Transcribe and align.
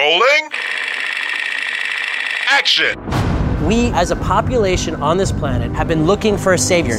Rolling. 0.00 0.48
Action. 2.48 2.98
We, 3.66 3.88
as 3.88 4.10
a 4.10 4.16
population 4.16 4.94
on 5.02 5.18
this 5.18 5.30
planet, 5.30 5.72
have 5.72 5.88
been 5.88 6.06
looking 6.06 6.38
for 6.38 6.54
a 6.54 6.58
savior. 6.58 6.94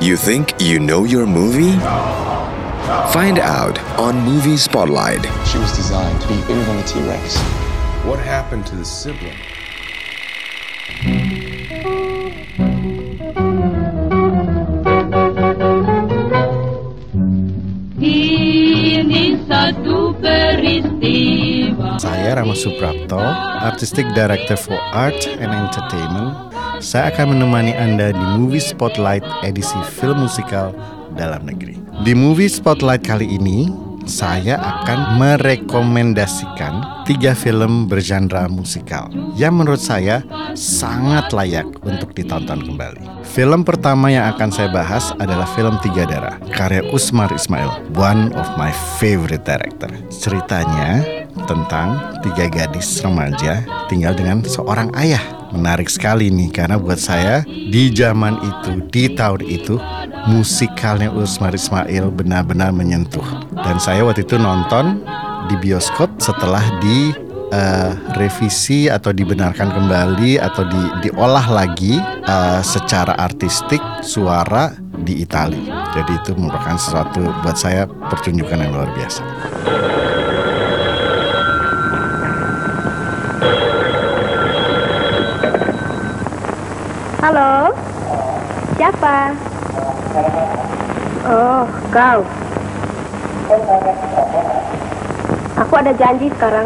You 0.00 0.16
think 0.16 0.60
you 0.60 0.80
know 0.80 1.04
your 1.04 1.26
movie? 1.26 1.78
Find 3.12 3.38
out 3.38 3.78
on 4.00 4.18
Movie 4.18 4.56
Spotlight. 4.56 5.22
She 5.46 5.58
was 5.58 5.70
designed 5.76 6.20
to 6.22 6.26
be 6.26 6.40
bigger 6.40 6.64
than 6.64 6.78
a 6.78 6.82
T 6.82 6.98
Rex. 7.02 7.36
What 8.04 8.18
happened 8.18 8.66
to 8.66 8.74
the 8.74 8.84
sibling? 8.84 9.38
Saya 22.28 22.44
Rama 22.44 22.52
Suprapto, 22.52 23.16
Artistic 23.64 24.04
Director 24.12 24.52
for 24.60 24.76
Art 24.92 25.16
and 25.40 25.48
Entertainment. 25.48 26.52
Saya 26.76 27.08
akan 27.08 27.32
menemani 27.32 27.72
Anda 27.72 28.12
di 28.12 28.24
Movie 28.36 28.60
Spotlight 28.60 29.24
edisi 29.48 29.80
film 29.96 30.28
musikal 30.28 30.76
dalam 31.16 31.48
negeri. 31.48 31.80
Di 32.04 32.12
Movie 32.12 32.52
Spotlight 32.52 33.00
kali 33.00 33.32
ini, 33.32 33.72
saya 34.04 34.60
akan 34.60 35.16
merekomendasikan 35.16 37.04
tiga 37.08 37.32
film 37.32 37.88
bergenre 37.88 38.44
musikal 38.52 39.08
yang 39.32 39.56
menurut 39.56 39.80
saya 39.80 40.20
sangat 40.52 41.32
layak 41.32 41.64
untuk 41.80 42.12
ditonton 42.12 42.60
kembali. 42.60 43.24
Film 43.24 43.64
pertama 43.64 44.12
yang 44.12 44.28
akan 44.36 44.52
saya 44.52 44.68
bahas 44.68 45.16
adalah 45.16 45.48
film 45.56 45.80
Tiga 45.80 46.04
Darah, 46.04 46.36
karya 46.52 46.84
Usmar 46.92 47.32
Ismail, 47.32 47.88
one 47.96 48.36
of 48.36 48.44
my 48.60 48.68
favorite 49.00 49.48
director. 49.48 49.88
Ceritanya 50.12 51.17
tentang 51.46 52.18
tiga 52.24 52.46
gadis 52.48 53.00
remaja 53.00 53.64
tinggal 53.86 54.12
dengan 54.16 54.44
seorang 54.44 54.92
ayah. 54.98 55.20
Menarik 55.48 55.88
sekali 55.88 56.28
nih 56.28 56.52
karena 56.52 56.76
buat 56.76 57.00
saya 57.00 57.40
di 57.48 57.88
zaman 57.88 58.36
itu, 58.44 58.84
di 58.92 59.04
tahun 59.16 59.40
itu 59.48 59.80
musikalnya 60.28 61.08
Usmar 61.08 61.56
Ismail 61.56 62.12
benar-benar 62.12 62.68
menyentuh. 62.68 63.24
Dan 63.56 63.80
saya 63.80 64.04
waktu 64.04 64.28
itu 64.28 64.36
nonton 64.36 65.00
di 65.48 65.56
bioskop 65.56 66.20
setelah 66.20 66.60
di 66.84 67.16
uh, 67.52 67.96
revisi 68.20 68.92
atau 68.92 69.08
dibenarkan 69.12 69.72
kembali 69.72 70.36
atau 70.36 70.68
di, 70.68 71.08
diolah 71.08 71.48
lagi 71.48 71.96
uh, 72.28 72.60
secara 72.60 73.16
artistik 73.16 73.80
suara 74.04 74.76
di 75.00 75.24
Italia. 75.24 75.88
Jadi 75.96 76.12
itu 76.12 76.36
merupakan 76.36 76.76
sesuatu 76.76 77.24
buat 77.40 77.56
saya 77.56 77.88
pertunjukan 77.88 78.58
yang 78.60 78.72
luar 78.76 78.90
biasa. 78.92 79.22
Halo, 87.28 87.76
siapa? 88.80 89.36
Oh, 91.28 91.68
kau. 91.92 92.24
Aku 95.60 95.72
ada 95.76 95.92
janji 95.92 96.32
sekarang. 96.32 96.64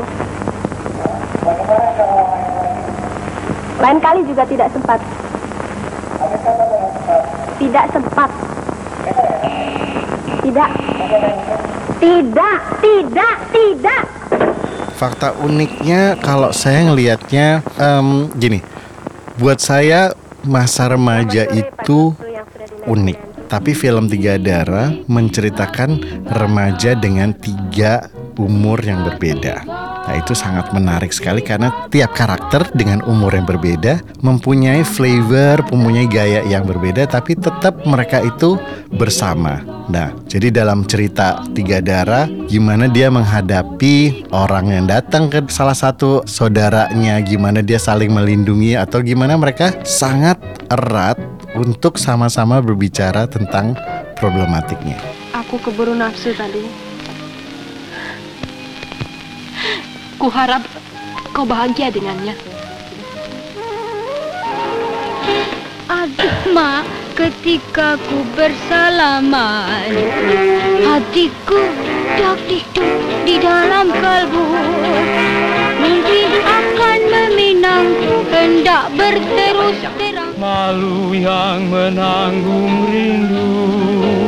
Lain 3.82 3.98
kali 3.98 4.22
juga 4.22 4.46
tidak 4.46 4.70
sempat. 4.70 5.02
Tidak 7.58 7.84
sempat. 7.90 8.30
Tidak. 10.46 10.70
Tidak, 11.98 12.58
tidak, 12.78 13.34
tidak. 13.50 14.02
Fakta 14.94 15.34
uniknya 15.42 16.14
kalau 16.22 16.54
saya 16.54 16.86
ngelihatnya 16.86 17.66
em, 17.82 18.30
gini, 18.38 18.62
buat 19.42 19.58
saya 19.58 20.21
masa 20.46 20.90
remaja 20.90 21.46
itu 21.50 22.14
unik. 22.86 23.18
Tapi 23.52 23.76
film 23.76 24.08
Tiga 24.08 24.40
Darah 24.40 24.88
menceritakan 25.04 26.24
remaja 26.24 26.96
dengan 26.96 27.36
tiga 27.36 28.08
umur 28.40 28.80
yang 28.80 29.04
berbeda. 29.04 29.60
Nah 30.02 30.18
itu 30.18 30.34
sangat 30.34 30.74
menarik 30.74 31.14
sekali 31.14 31.40
karena 31.40 31.86
tiap 31.88 32.12
karakter 32.12 32.66
dengan 32.74 33.02
umur 33.06 33.34
yang 33.34 33.46
berbeda 33.46 34.02
mempunyai 34.20 34.82
flavor, 34.82 35.62
mempunyai 35.70 36.06
gaya 36.10 36.40
yang 36.46 36.66
berbeda 36.66 37.06
tapi 37.06 37.38
tetap 37.38 37.86
mereka 37.86 38.18
itu 38.22 38.58
bersama. 38.90 39.62
Nah 39.86 40.10
jadi 40.26 40.50
dalam 40.50 40.84
cerita 40.86 41.42
Tiga 41.54 41.78
Darah 41.78 42.26
gimana 42.50 42.90
dia 42.90 43.08
menghadapi 43.08 44.26
orang 44.34 44.74
yang 44.74 44.86
datang 44.90 45.30
ke 45.30 45.42
salah 45.48 45.76
satu 45.76 46.26
saudaranya, 46.26 47.22
gimana 47.22 47.62
dia 47.62 47.78
saling 47.78 48.10
melindungi 48.10 48.74
atau 48.74 49.00
gimana 49.00 49.38
mereka 49.38 49.72
sangat 49.86 50.38
erat 50.70 51.18
untuk 51.54 52.00
sama-sama 52.00 52.58
berbicara 52.64 53.28
tentang 53.28 53.76
problematiknya. 54.16 54.96
Aku 55.36 55.60
keburu 55.60 55.92
nafsu 55.92 56.32
tadi. 56.32 56.91
Kuharap 60.22 60.62
kau 61.34 61.42
bahagia 61.42 61.90
dengannya. 61.90 62.38
Aduh, 65.90 66.54
Mak, 66.54 66.86
ketika 67.18 67.98
ku 68.06 68.22
bersalaman 68.38 69.82
Hatiku 70.86 71.58
dak 72.14 72.38
dikduk 72.46 73.02
di 73.26 73.42
dalam 73.42 73.90
kalbu. 73.90 74.46
Mimpi 75.82 76.22
akan 76.46 77.00
meminang 77.10 77.90
hendak 78.30 78.94
berterus 78.94 79.82
terang. 79.98 80.38
Malu 80.38 81.18
yang 81.18 81.66
menanggung 81.66 82.86
rindu 82.86 84.21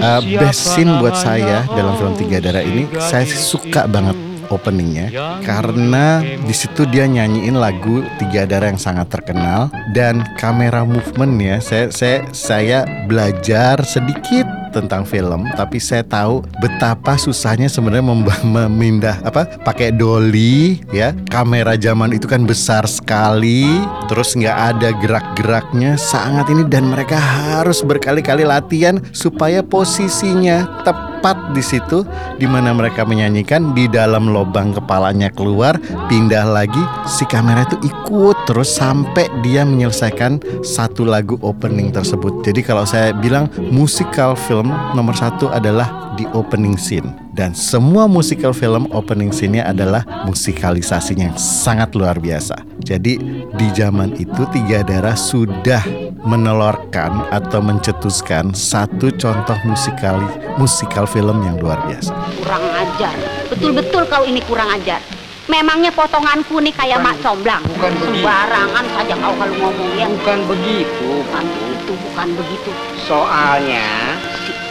Uh, 0.00 0.20
best 0.40 0.76
scene 0.76 0.92
buat 1.00 1.16
saya 1.16 1.64
dalam 1.68 1.96
film 1.96 2.14
Tiga 2.16 2.40
Darah 2.40 2.64
ini 2.64 2.88
saya 2.98 3.24
suka 3.28 3.84
banget 3.84 4.16
openingnya 4.50 5.08
karena 5.46 6.20
di 6.20 6.54
situ 6.54 6.84
dia 6.90 7.06
nyanyiin 7.06 7.56
lagu 7.56 8.02
Tiga 8.18 8.44
Darah 8.44 8.74
yang 8.74 8.82
sangat 8.82 9.08
terkenal 9.08 9.70
dan 9.94 10.26
kamera 10.36 10.82
movementnya 10.82 11.62
saya 11.62 11.88
saya 11.94 12.18
saya 12.34 12.78
belajar 13.06 13.80
sedikit 13.86 14.59
tentang 14.70 15.02
film 15.04 15.44
tapi 15.58 15.82
saya 15.82 16.06
tahu 16.06 16.46
betapa 16.62 17.18
susahnya 17.18 17.66
sebenarnya 17.66 18.06
memindah 18.46 19.16
apa 19.26 19.46
pakai 19.66 19.92
dolly 19.92 20.80
ya. 20.94 21.12
Kamera 21.28 21.74
zaman 21.74 22.14
itu 22.14 22.30
kan 22.30 22.46
besar 22.46 22.86
sekali 22.86 23.66
terus 24.06 24.34
nggak 24.34 24.58
ada 24.74 24.88
gerak-geraknya 25.02 25.98
sangat 25.98 26.48
ini 26.50 26.66
dan 26.66 26.88
mereka 26.88 27.18
harus 27.18 27.82
berkali-kali 27.82 28.46
latihan 28.46 28.98
supaya 29.10 29.60
posisinya 29.60 30.82
tepat 30.86 31.09
di 31.52 31.62
situ 31.62 32.02
di 32.40 32.48
mana 32.48 32.72
mereka 32.72 33.04
menyanyikan 33.04 33.76
di 33.76 33.86
dalam 33.86 34.32
lubang 34.32 34.72
kepalanya 34.72 35.28
keluar 35.30 35.76
pindah 36.08 36.48
lagi 36.48 36.80
si 37.06 37.28
kamera 37.28 37.64
itu 37.68 37.76
ikut 37.84 38.36
terus 38.48 38.72
sampai 38.72 39.28
dia 39.44 39.62
menyelesaikan 39.62 40.40
satu 40.64 41.04
lagu 41.04 41.36
opening 41.44 41.92
tersebut 41.92 42.40
jadi 42.42 42.60
kalau 42.64 42.84
saya 42.88 43.12
bilang 43.12 43.46
musikal 43.70 44.32
film 44.34 44.72
nomor 44.96 45.14
satu 45.14 45.52
adalah 45.52 46.12
di 46.18 46.26
opening 46.34 46.74
scene 46.76 47.30
dan 47.30 47.54
semua 47.54 48.10
musikal 48.10 48.50
film 48.50 48.90
opening 48.90 49.30
scene-nya 49.30 49.64
adalah 49.70 50.02
musikalisasinya 50.26 51.32
yang 51.32 51.38
sangat 51.40 51.94
luar 51.94 52.18
biasa. 52.18 52.58
Jadi 52.82 53.16
di 53.54 53.66
zaman 53.72 54.18
itu 54.18 54.42
Tiga 54.50 54.82
Darah 54.82 55.14
sudah 55.14 55.80
menelorkan 56.20 57.32
atau 57.32 57.64
mencetuskan 57.64 58.52
satu 58.52 59.08
contoh 59.16 59.56
musikal 59.64 60.20
musikal 60.60 61.08
film 61.10 61.42
yang 61.42 61.58
luar 61.58 61.78
biasa. 61.86 62.14
Kurang 62.38 62.64
ajar. 62.74 63.14
Betul-betul 63.50 64.02
kau 64.06 64.22
ini 64.22 64.38
kurang 64.46 64.70
ajar. 64.70 65.02
Memangnya 65.50 65.90
potonganku 65.90 66.62
nih 66.62 66.70
kayak 66.70 67.02
mak 67.02 67.18
comblang. 67.26 67.58
bukan 67.66 67.90
begitu. 67.98 68.22
Sembarangan 68.22 68.86
saja 68.94 69.14
kau 69.18 69.34
kalau 69.34 69.54
ngomong 69.58 69.90
ya. 69.98 70.06
Bukan 70.06 70.38
begitu. 70.46 71.06
Bukan 71.26 71.44
begitu, 71.50 71.92
bukan 72.06 72.28
begitu. 72.38 72.70
Soalnya 73.10 74.14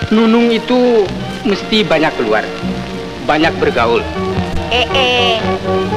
Nunung 0.09 0.49
itu 0.49 1.05
mesti 1.45 1.85
banyak 1.85 2.09
keluar, 2.17 2.41
banyak 3.29 3.53
bergaul. 3.61 4.01
Eh, 4.73 4.85
eh, 4.89 5.37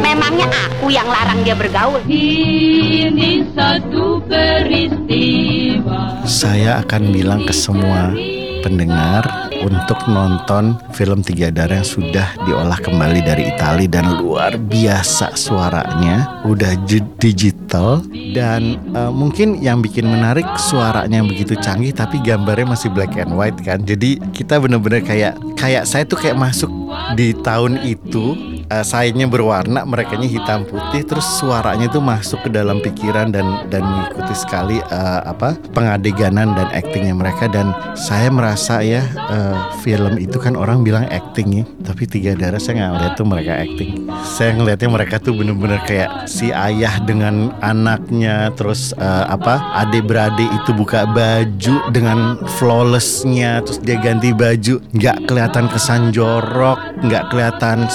memangnya 0.04 0.48
aku 0.48 0.92
yang 0.92 1.08
larang 1.08 1.40
dia 1.40 1.56
bergaul. 1.56 2.00
Ini 2.08 3.44
satu 3.52 4.20
peristiwa 4.24 6.24
Saya 6.28 6.84
akan 6.84 7.02
bilang 7.08 7.40
ke 7.48 7.56
semua 7.56 8.12
pendengar 8.60 9.51
untuk 9.62 9.98
nonton 10.10 10.76
film 10.92 11.22
Tiga 11.22 11.54
Darah 11.54 11.80
yang 11.80 11.88
sudah 11.88 12.34
diolah 12.44 12.78
kembali 12.82 13.22
dari 13.22 13.48
Italia 13.54 13.88
dan 13.88 14.18
luar 14.18 14.58
biasa 14.58 15.38
suaranya, 15.38 16.42
udah 16.42 16.74
digital 17.22 18.02
dan 18.34 18.76
eh, 18.92 19.12
mungkin 19.12 19.62
yang 19.62 19.80
bikin 19.80 20.10
menarik 20.10 20.44
suaranya 20.58 21.22
begitu 21.22 21.54
canggih 21.58 21.94
tapi 21.94 22.18
gambarnya 22.20 22.74
masih 22.74 22.90
black 22.90 23.14
and 23.16 23.32
white 23.32 23.58
kan. 23.62 23.82
Jadi 23.86 24.18
kita 24.34 24.58
bener-bener 24.58 25.00
kayak 25.00 25.38
kayak 25.54 25.86
saya 25.86 26.02
tuh 26.02 26.18
kayak 26.18 26.38
masuk 26.38 26.70
di 27.14 27.32
tahun 27.40 27.78
itu 27.86 28.51
uh, 28.70 28.84
sayanya 28.84 29.26
berwarna, 29.26 29.82
merekanya 29.82 30.28
hitam 30.28 30.62
putih, 30.68 31.02
terus 31.02 31.24
suaranya 31.40 31.88
tuh 31.88 32.04
masuk 32.04 32.46
ke 32.46 32.50
dalam 32.52 32.78
pikiran 32.84 33.32
dan 33.32 33.66
dan 33.72 33.82
mengikuti 33.82 34.34
sekali 34.36 34.78
uh, 34.92 35.24
apa 35.26 35.56
pengadeganan 35.72 36.54
dan 36.54 36.68
aktingnya 36.70 37.16
mereka. 37.16 37.48
Dan 37.48 37.74
saya 37.98 38.28
merasa 38.30 38.84
ya 38.84 39.02
uh, 39.30 39.74
film 39.82 40.20
itu 40.20 40.38
kan 40.38 40.54
orang 40.54 40.86
bilang 40.86 41.08
acting 41.10 41.62
ya, 41.62 41.64
tapi 41.82 42.06
tiga 42.06 42.36
darah 42.38 42.60
saya 42.60 42.78
nggak 42.78 42.90
ngeliat 42.94 43.14
tuh 43.18 43.26
mereka 43.26 43.52
acting. 43.58 43.90
Saya 44.22 44.50
ngeliatnya 44.54 44.88
mereka 44.92 45.16
tuh 45.18 45.34
bener-bener 45.34 45.80
kayak 45.88 46.30
si 46.30 46.52
ayah 46.52 47.00
dengan 47.02 47.50
anaknya, 47.64 48.52
terus 48.54 48.94
uh, 49.00 49.26
apa 49.26 49.58
adik 49.82 50.06
beradik 50.06 50.48
itu 50.52 50.70
buka 50.74 51.04
baju 51.08 51.76
dengan 51.90 52.38
flawlessnya, 52.58 53.62
terus 53.64 53.78
dia 53.82 53.98
ganti 53.98 54.34
baju, 54.34 54.78
nggak 54.94 55.26
kelihatan 55.26 55.66
kesan 55.70 56.12
jorok, 56.12 56.78
nggak 57.02 57.32
kelihatan 57.32 57.86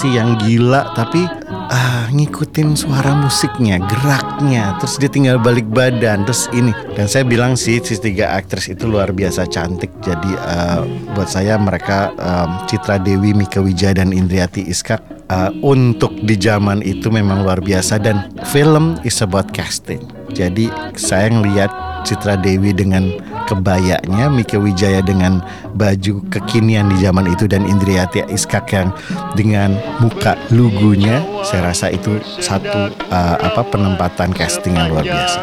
seksi 0.00 0.16
yang 0.16 0.40
gila, 0.40 0.96
tapi 0.96 1.28
ah, 1.52 2.08
ngikutin 2.08 2.72
suara 2.72 3.12
musiknya, 3.20 3.76
geraknya, 3.84 4.72
terus 4.80 4.96
dia 4.96 5.12
tinggal 5.12 5.36
balik 5.36 5.68
badan, 5.68 6.24
terus 6.24 6.48
ini. 6.56 6.72
Dan 6.96 7.04
saya 7.04 7.20
bilang 7.20 7.52
sih, 7.52 7.84
si 7.84 8.00
tiga 8.00 8.32
aktris 8.32 8.72
itu 8.72 8.88
luar 8.88 9.12
biasa 9.12 9.44
cantik. 9.44 9.92
Jadi 10.00 10.32
eh, 10.32 10.80
buat 11.12 11.28
saya 11.28 11.60
mereka 11.60 12.16
em, 12.16 12.64
Citra 12.64 12.96
Dewi, 12.96 13.36
Mika 13.36 13.60
Wijaya 13.60 14.00
dan 14.00 14.16
Indriati 14.16 14.64
Iskak 14.72 15.04
eh, 15.04 15.52
untuk 15.60 16.16
di 16.24 16.32
zaman 16.40 16.80
itu 16.80 17.12
memang 17.12 17.44
luar 17.44 17.60
biasa 17.60 18.00
dan 18.00 18.24
film 18.48 18.96
is 19.04 19.20
about 19.20 19.52
casting. 19.52 20.00
Jadi 20.32 20.72
saya 20.96 21.28
ngelihat 21.28 21.68
Citra 22.08 22.40
Dewi 22.40 22.72
dengan 22.72 23.12
kebayanya, 23.50 24.30
Mika 24.30 24.54
Wijaya 24.62 25.02
dengan 25.02 25.42
baju 25.74 26.22
kekinian 26.30 26.86
di 26.94 27.02
zaman 27.02 27.26
itu 27.26 27.50
dan 27.50 27.66
Indriati 27.66 28.22
Iskak 28.30 28.70
yang 28.70 28.94
dengan 29.34 29.74
muka 29.98 30.38
lugunya, 30.54 31.18
saya 31.42 31.74
rasa 31.74 31.90
itu 31.90 32.22
satu 32.38 32.94
uh, 33.10 33.36
apa 33.42 33.66
penempatan 33.66 34.30
casting 34.30 34.78
yang 34.78 34.94
luar 34.94 35.02
biasa. 35.02 35.42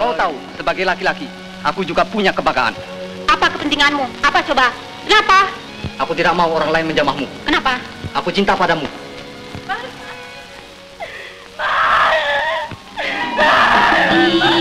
Kau 0.00 0.16
tahu, 0.16 0.34
sebagai 0.56 0.88
laki-laki, 0.88 1.28
aku 1.60 1.84
juga 1.84 2.08
punya 2.08 2.32
kebanggaan. 2.32 2.72
Apa 3.28 3.52
kepentinganmu? 3.52 4.24
Apa 4.24 4.40
coba? 4.40 4.72
Kenapa? 5.04 5.52
Aku 6.00 6.16
tidak 6.16 6.32
mau 6.32 6.48
orang 6.48 6.72
lain 6.72 6.88
menjamahmu. 6.88 7.26
Kenapa? 7.44 7.76
Aku 8.16 8.32
cinta 8.32 8.56
padamu. 8.56 8.88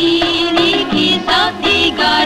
Ini 0.01 0.87
kisah 0.89 1.53
tiga 1.61 2.25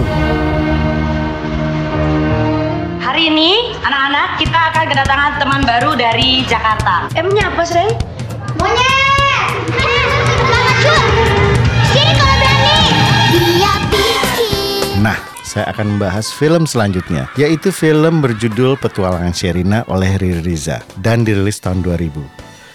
kedatangan 5.01 5.33
teman 5.41 5.61
baru 5.65 5.97
dari 5.97 6.45
Jakarta. 6.45 7.09
Emnya 7.17 7.49
apa, 7.49 7.65
Sreng? 7.65 7.89
Monyet! 8.61 9.49
Mama 10.45 10.73
Cun! 10.77 11.09
Sini 11.89 12.13
kalau 12.13 12.37
berani! 12.37 12.77
Dia 13.33 13.73
pikir. 13.89 14.25
Nah, 15.01 15.17
saya 15.41 15.73
akan 15.73 15.97
membahas 15.97 16.29
film 16.29 16.69
selanjutnya, 16.69 17.25
yaitu 17.33 17.73
film 17.73 18.21
berjudul 18.21 18.77
Petualangan 18.77 19.33
Sherina 19.33 19.81
oleh 19.89 20.21
Riri 20.21 20.45
Riza 20.45 20.85
dan 21.01 21.25
dirilis 21.25 21.57
tahun 21.57 21.81
2000. 21.81 22.21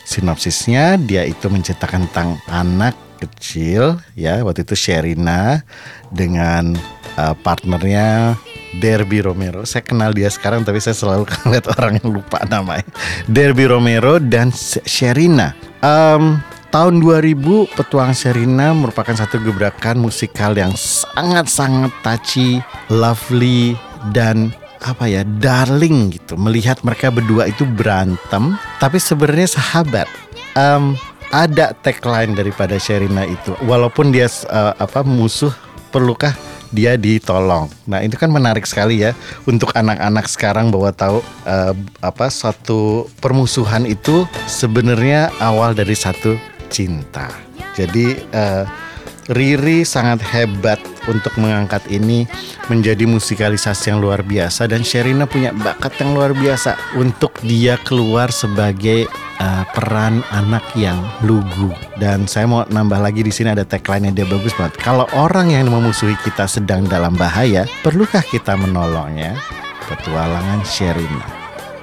Sinopsisnya, 0.02 0.98
dia 0.98 1.22
itu 1.22 1.46
menceritakan 1.46 2.10
tentang 2.10 2.42
anak 2.50 2.98
kecil, 3.22 4.02
ya 4.18 4.42
waktu 4.42 4.66
itu 4.66 4.74
Sherina 4.74 5.62
dengan 6.10 6.74
uh, 7.14 7.38
partnernya 7.38 8.34
Derby 8.78 9.24
Romero. 9.24 9.64
Saya 9.64 9.82
kenal 9.82 10.12
dia 10.12 10.28
sekarang, 10.28 10.62
tapi 10.62 10.78
saya 10.80 10.94
selalu 10.94 11.24
lihat 11.52 11.66
orang 11.76 12.00
yang 12.02 12.08
lupa 12.20 12.42
namanya. 12.46 12.86
Derby 13.26 13.66
Romero 13.68 14.20
dan 14.20 14.52
Sherina. 14.84 15.56
Um, 15.80 16.40
Tahun 16.66 16.98
2000, 17.00 17.72
Petualang 17.72 18.12
Sherina 18.12 18.76
merupakan 18.76 19.14
satu 19.14 19.40
gebrakan 19.40 19.96
musikal 19.96 20.52
yang 20.52 20.76
sangat-sangat 20.76 21.88
touchy, 22.04 22.60
lovely, 22.92 23.78
dan 24.12 24.52
apa 24.84 25.08
ya, 25.08 25.24
darling 25.40 26.12
gitu. 26.12 26.36
Melihat 26.36 26.84
mereka 26.84 27.08
berdua 27.08 27.48
itu 27.48 27.64
berantem, 27.64 28.60
tapi 28.76 29.00
sebenarnya 29.00 29.56
sahabat. 29.56 30.04
Em, 30.52 30.98
ada 31.32 31.72
tagline 31.80 32.36
daripada 32.36 32.76
Sherina 32.76 33.24
itu, 33.24 33.56
walaupun 33.64 34.12
dia 34.12 34.28
eh, 34.28 34.74
apa 34.76 35.00
musuh, 35.00 35.54
perlukah 35.88 36.36
dia 36.76 37.00
ditolong. 37.00 37.72
Nah 37.88 38.04
itu 38.04 38.20
kan 38.20 38.28
menarik 38.28 38.68
sekali 38.68 39.00
ya 39.00 39.16
untuk 39.48 39.72
anak-anak 39.72 40.28
sekarang 40.28 40.68
bahwa 40.68 40.92
tahu 40.92 41.24
eh, 41.48 41.72
apa 42.04 42.28
satu 42.28 43.08
permusuhan 43.24 43.88
itu 43.88 44.28
sebenarnya 44.44 45.32
awal 45.40 45.72
dari 45.72 45.96
satu 45.96 46.36
cinta. 46.68 47.32
Jadi 47.72 48.20
eh, 48.20 48.64
Riri 49.26 49.82
sangat 49.82 50.22
hebat 50.22 50.78
untuk 51.10 51.34
mengangkat 51.42 51.82
ini 51.90 52.30
menjadi 52.70 53.10
musikalisasi 53.10 53.90
yang 53.90 53.98
luar 53.98 54.22
biasa 54.22 54.70
dan 54.70 54.86
Sherina 54.86 55.26
punya 55.26 55.50
bakat 55.50 55.98
yang 55.98 56.14
luar 56.14 56.30
biasa 56.30 56.78
untuk 56.94 57.34
dia 57.42 57.74
keluar 57.82 58.30
sebagai 58.30 59.10
uh, 59.42 59.64
peran 59.74 60.22
anak 60.30 60.62
yang 60.78 60.98
lugu 61.26 61.74
dan 61.98 62.30
saya 62.30 62.46
mau 62.46 62.62
nambah 62.70 63.02
lagi 63.02 63.26
di 63.26 63.34
sini 63.34 63.50
ada 63.50 63.66
tagline 63.66 64.10
yang 64.10 64.14
dia 64.14 64.26
bagus 64.30 64.54
banget. 64.54 64.78
Kalau 64.78 65.10
orang 65.18 65.50
yang 65.50 65.66
memusuhi 65.66 66.14
kita 66.22 66.46
sedang 66.46 66.86
dalam 66.86 67.18
bahaya, 67.18 67.66
perlukah 67.82 68.22
kita 68.22 68.54
menolongnya? 68.54 69.34
Petualangan 69.90 70.62
Sherina. 70.62 71.26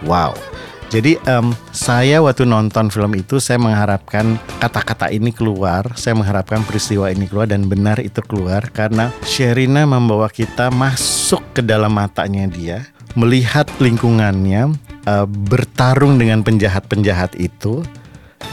Wow. 0.03 0.52
Jadi 0.93 1.17
em, 1.25 1.57
saya 1.73 2.21
waktu 2.21 2.45
nonton 2.45 2.93
film 2.93 3.17
itu 3.17 3.41
saya 3.41 3.57
mengharapkan 3.57 4.37
kata-kata 4.61 5.09
ini 5.09 5.33
keluar, 5.33 5.89
saya 5.97 6.13
mengharapkan 6.13 6.61
peristiwa 6.61 7.09
ini 7.09 7.25
keluar 7.25 7.49
dan 7.49 7.65
benar 7.65 7.97
itu 7.97 8.21
keluar 8.21 8.69
karena 8.69 9.09
Sherina 9.25 9.89
membawa 9.89 10.29
kita 10.29 10.69
masuk 10.69 11.41
ke 11.57 11.65
dalam 11.65 11.97
matanya 11.97 12.45
dia, 12.45 12.85
melihat 13.17 13.65
lingkungannya, 13.81 14.69
eh, 15.09 15.25
bertarung 15.49 16.21
dengan 16.21 16.45
penjahat-penjahat 16.45 17.41
itu 17.41 17.81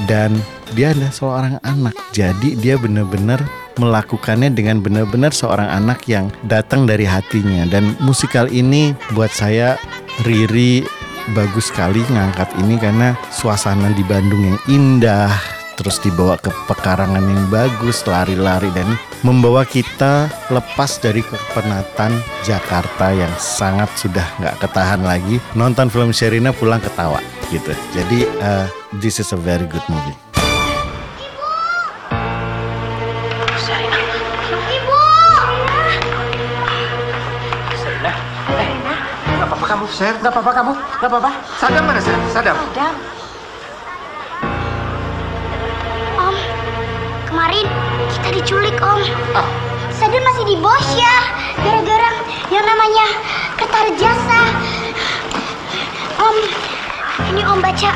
dan 0.09 0.33
dia 0.73 0.97
adalah 0.97 1.13
seorang 1.13 1.55
anak. 1.61 1.93
Jadi 2.17 2.57
dia 2.57 2.81
benar-benar 2.81 3.45
melakukannya 3.77 4.49
dengan 4.49 4.81
benar-benar 4.81 5.37
seorang 5.37 5.69
anak 5.69 6.09
yang 6.09 6.33
datang 6.49 6.89
dari 6.89 7.05
hatinya 7.05 7.69
dan 7.69 7.93
musikal 8.01 8.49
ini 8.49 8.97
buat 9.13 9.29
saya 9.29 9.77
Riri 10.25 11.00
bagus 11.33 11.71
sekali 11.71 12.03
ngangkat 12.11 12.51
ini 12.61 12.77
karena 12.77 13.15
suasana 13.31 13.91
di 13.95 14.05
Bandung 14.07 14.43
yang 14.43 14.59
indah 14.71 15.33
terus 15.81 15.97
dibawa 15.97 16.37
ke 16.37 16.53
pekarangan 16.69 17.25
yang 17.25 17.49
bagus 17.49 18.05
lari-lari 18.05 18.69
dan 18.77 18.85
membawa 19.25 19.65
kita 19.65 20.29
lepas 20.53 21.01
dari 21.01 21.25
kepenatan 21.25 22.13
Jakarta 22.45 23.17
yang 23.17 23.33
sangat 23.41 23.89
sudah 23.97 24.29
nggak 24.45 24.61
ketahan 24.61 25.01
lagi. 25.01 25.41
Nonton 25.57 25.89
film 25.89 26.13
Sherina 26.13 26.53
pulang 26.53 26.85
ketawa 26.85 27.25
gitu. 27.49 27.73
Jadi 27.97 28.29
uh, 28.45 28.69
this 29.01 29.17
is 29.17 29.33
a 29.33 29.41
very 29.41 29.65
good 29.65 29.85
movie 29.89 30.40
Ser. 39.91 40.15
Gak 40.23 40.31
apa-apa 40.33 40.53
kamu. 40.55 40.73
Gak 41.03 41.09
apa-apa. 41.11 41.31
Sadam 41.59 41.85
mana, 41.85 42.01
Ser? 42.01 42.15
Sadam. 42.31 42.57
Adam. 42.57 42.95
Om, 46.21 46.37
kemarin 47.27 47.67
kita 48.15 48.29
diculik, 48.35 48.77
Om. 48.79 49.01
Sadam 49.99 50.23
masih 50.25 50.45
di 50.49 50.57
bos 50.57 50.87
ya, 50.97 51.17
gara-gara 51.61 52.11
yang 52.49 52.65
namanya 52.65 53.07
ketar 53.61 53.87
jasa. 54.01 54.41
Om, 56.17 56.37
Ini 57.31 57.43
Om 57.47 57.59
baca. 57.61 57.93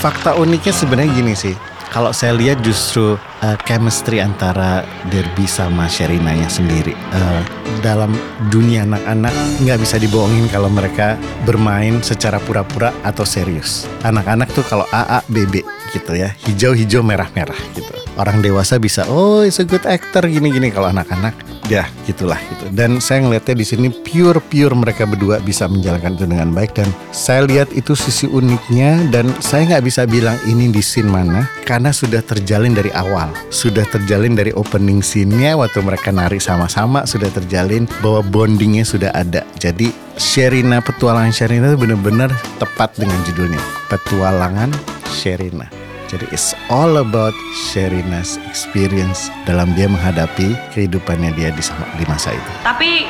Fakta 0.00 0.32
uniknya 0.38 0.72
sebenarnya 0.72 1.12
gini 1.12 1.34
sih. 1.36 1.69
Kalau 1.90 2.14
saya 2.14 2.38
lihat 2.38 2.62
justru 2.62 3.18
uh, 3.18 3.58
chemistry 3.66 4.22
antara 4.22 4.86
Derby 5.10 5.42
sama 5.50 5.90
Sherina-nya 5.90 6.46
sendiri 6.46 6.94
uh, 6.94 7.42
dalam 7.82 8.14
dunia 8.46 8.86
anak-anak 8.86 9.34
nggak 9.66 9.78
bisa 9.82 9.98
dibohongin 9.98 10.46
kalau 10.54 10.70
mereka 10.70 11.18
bermain 11.42 11.98
secara 11.98 12.38
pura-pura 12.38 12.94
atau 13.02 13.26
serius. 13.26 13.90
Anak-anak 14.06 14.54
tuh 14.54 14.62
kalau 14.70 14.86
AA 14.94 15.18
BB 15.34 15.66
gitu 15.90 16.14
ya, 16.14 16.30
hijau-hijau 16.46 17.02
merah-merah 17.02 17.58
gitu. 17.74 17.90
Orang 18.14 18.38
dewasa 18.38 18.78
bisa 18.78 19.02
oh 19.10 19.42
it's 19.42 19.58
a 19.58 19.66
good 19.66 19.82
actor 19.82 20.22
gini-gini 20.30 20.70
kalau 20.70 20.94
anak-anak 20.94 21.34
ya 21.70 21.86
gitulah 22.04 22.36
gitu. 22.50 22.66
Dan 22.74 22.98
saya 22.98 23.22
ngelihatnya 23.22 23.54
di 23.54 23.66
sini 23.66 23.86
pure 23.88 24.42
pure 24.42 24.74
mereka 24.74 25.06
berdua 25.06 25.38
bisa 25.38 25.70
menjalankan 25.70 26.18
itu 26.18 26.26
dengan 26.26 26.50
baik. 26.50 26.74
Dan 26.74 26.90
saya 27.14 27.46
lihat 27.46 27.70
itu 27.72 27.94
sisi 27.94 28.26
uniknya 28.26 29.06
dan 29.14 29.30
saya 29.38 29.70
nggak 29.70 29.84
bisa 29.86 30.02
bilang 30.04 30.36
ini 30.50 30.68
di 30.68 30.82
scene 30.82 31.06
mana 31.06 31.46
karena 31.62 31.94
sudah 31.94 32.20
terjalin 32.26 32.74
dari 32.74 32.90
awal. 32.92 33.30
Sudah 33.54 33.86
terjalin 33.86 34.34
dari 34.34 34.50
opening 34.50 35.00
scene-nya 35.00 35.54
waktu 35.54 35.78
mereka 35.80 36.10
nari 36.10 36.42
sama-sama 36.42 37.06
sudah 37.06 37.30
terjalin 37.30 37.86
bahwa 38.02 38.26
bondingnya 38.26 38.82
sudah 38.82 39.14
ada. 39.14 39.46
Jadi 39.56 39.94
Sherina 40.18 40.82
petualangan 40.82 41.32
Sherina 41.32 41.72
itu 41.72 41.78
benar-benar 41.80 42.34
tepat 42.58 42.92
dengan 42.98 43.16
judulnya. 43.24 43.62
Petualangan 43.88 44.74
Sherina 45.08 45.79
jadi 46.10 46.26
it's 46.34 46.58
all 46.66 46.98
about 46.98 47.30
Sherina's 47.54 48.34
experience 48.50 49.30
dalam 49.46 49.70
dia 49.78 49.86
menghadapi 49.86 50.58
kehidupannya 50.74 51.30
dia 51.38 51.54
di, 51.54 51.62
di 51.94 52.04
masa 52.10 52.34
itu. 52.34 52.50
Tapi 52.66 53.06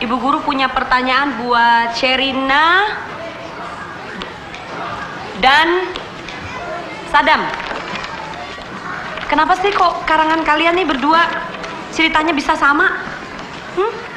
Ibu 0.00 0.16
Guru 0.16 0.40
punya 0.40 0.72
pertanyaan 0.72 1.36
buat 1.44 1.92
Sherina 1.92 2.96
dan 5.44 5.92
Sadam. 7.12 7.44
Kenapa 9.28 9.60
sih 9.60 9.68
kok 9.76 10.08
karangan 10.08 10.40
kalian 10.48 10.80
nih 10.80 10.88
berdua 10.88 11.28
ceritanya 11.92 12.32
bisa 12.32 12.56
sama? 12.56 12.88
Hmm? 13.76 14.13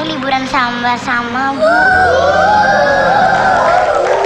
Kami 0.00 0.16
liburan 0.16 0.48
sama-sama, 0.48 1.52
Bu. 1.60 1.68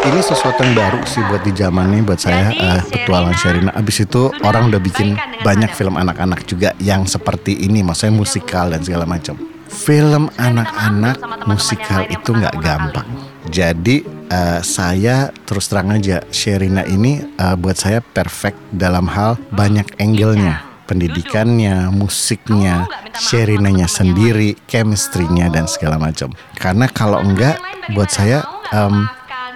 Ini 0.07 0.21
sesuatu 0.23 0.63
yang 0.63 0.71
baru 0.71 1.03
sih 1.03 1.19
buat 1.27 1.43
di 1.43 1.51
zamannya 1.51 2.07
buat 2.07 2.23
saya 2.23 2.55
uh, 2.55 2.83
petualangan 2.95 3.35
Sherina. 3.35 3.71
Abis 3.75 4.07
itu 4.07 4.31
orang 4.47 4.71
udah 4.71 4.79
bikin 4.79 5.19
banyak 5.43 5.75
film 5.75 5.99
anak-anak 5.99 6.47
juga 6.47 6.79
yang 6.79 7.11
seperti 7.11 7.59
ini, 7.67 7.83
maksudnya 7.83 8.15
musikal 8.15 8.71
dan 8.71 8.87
segala 8.87 9.03
macam. 9.03 9.35
Film 9.67 10.31
anak-anak 10.39 11.19
musikal 11.51 12.07
itu 12.07 12.31
nggak 12.31 12.55
gampang. 12.63 13.11
Jadi 13.51 14.07
uh, 14.31 14.63
saya 14.63 15.35
terus 15.43 15.67
terang 15.67 15.91
aja 15.91 16.23
Sherina 16.31 16.87
ini 16.87 17.19
uh, 17.35 17.59
buat 17.59 17.75
saya 17.75 17.99
perfect 17.99 18.63
dalam 18.71 19.11
hal 19.11 19.35
banyak 19.51 19.91
angle-nya 19.99 20.74
pendidikannya, 20.85 21.91
musiknya, 21.91 22.89
Sherinanya 23.15 23.87
sendiri, 23.87 24.59
chemistry-nya 24.67 25.49
dan 25.49 25.71
segala 25.71 25.97
macam. 25.97 26.35
Karena 26.59 26.91
kalau 26.91 27.23
enggak, 27.23 27.61
buat 27.95 28.11
saya 28.11 28.43
um, 28.75 29.07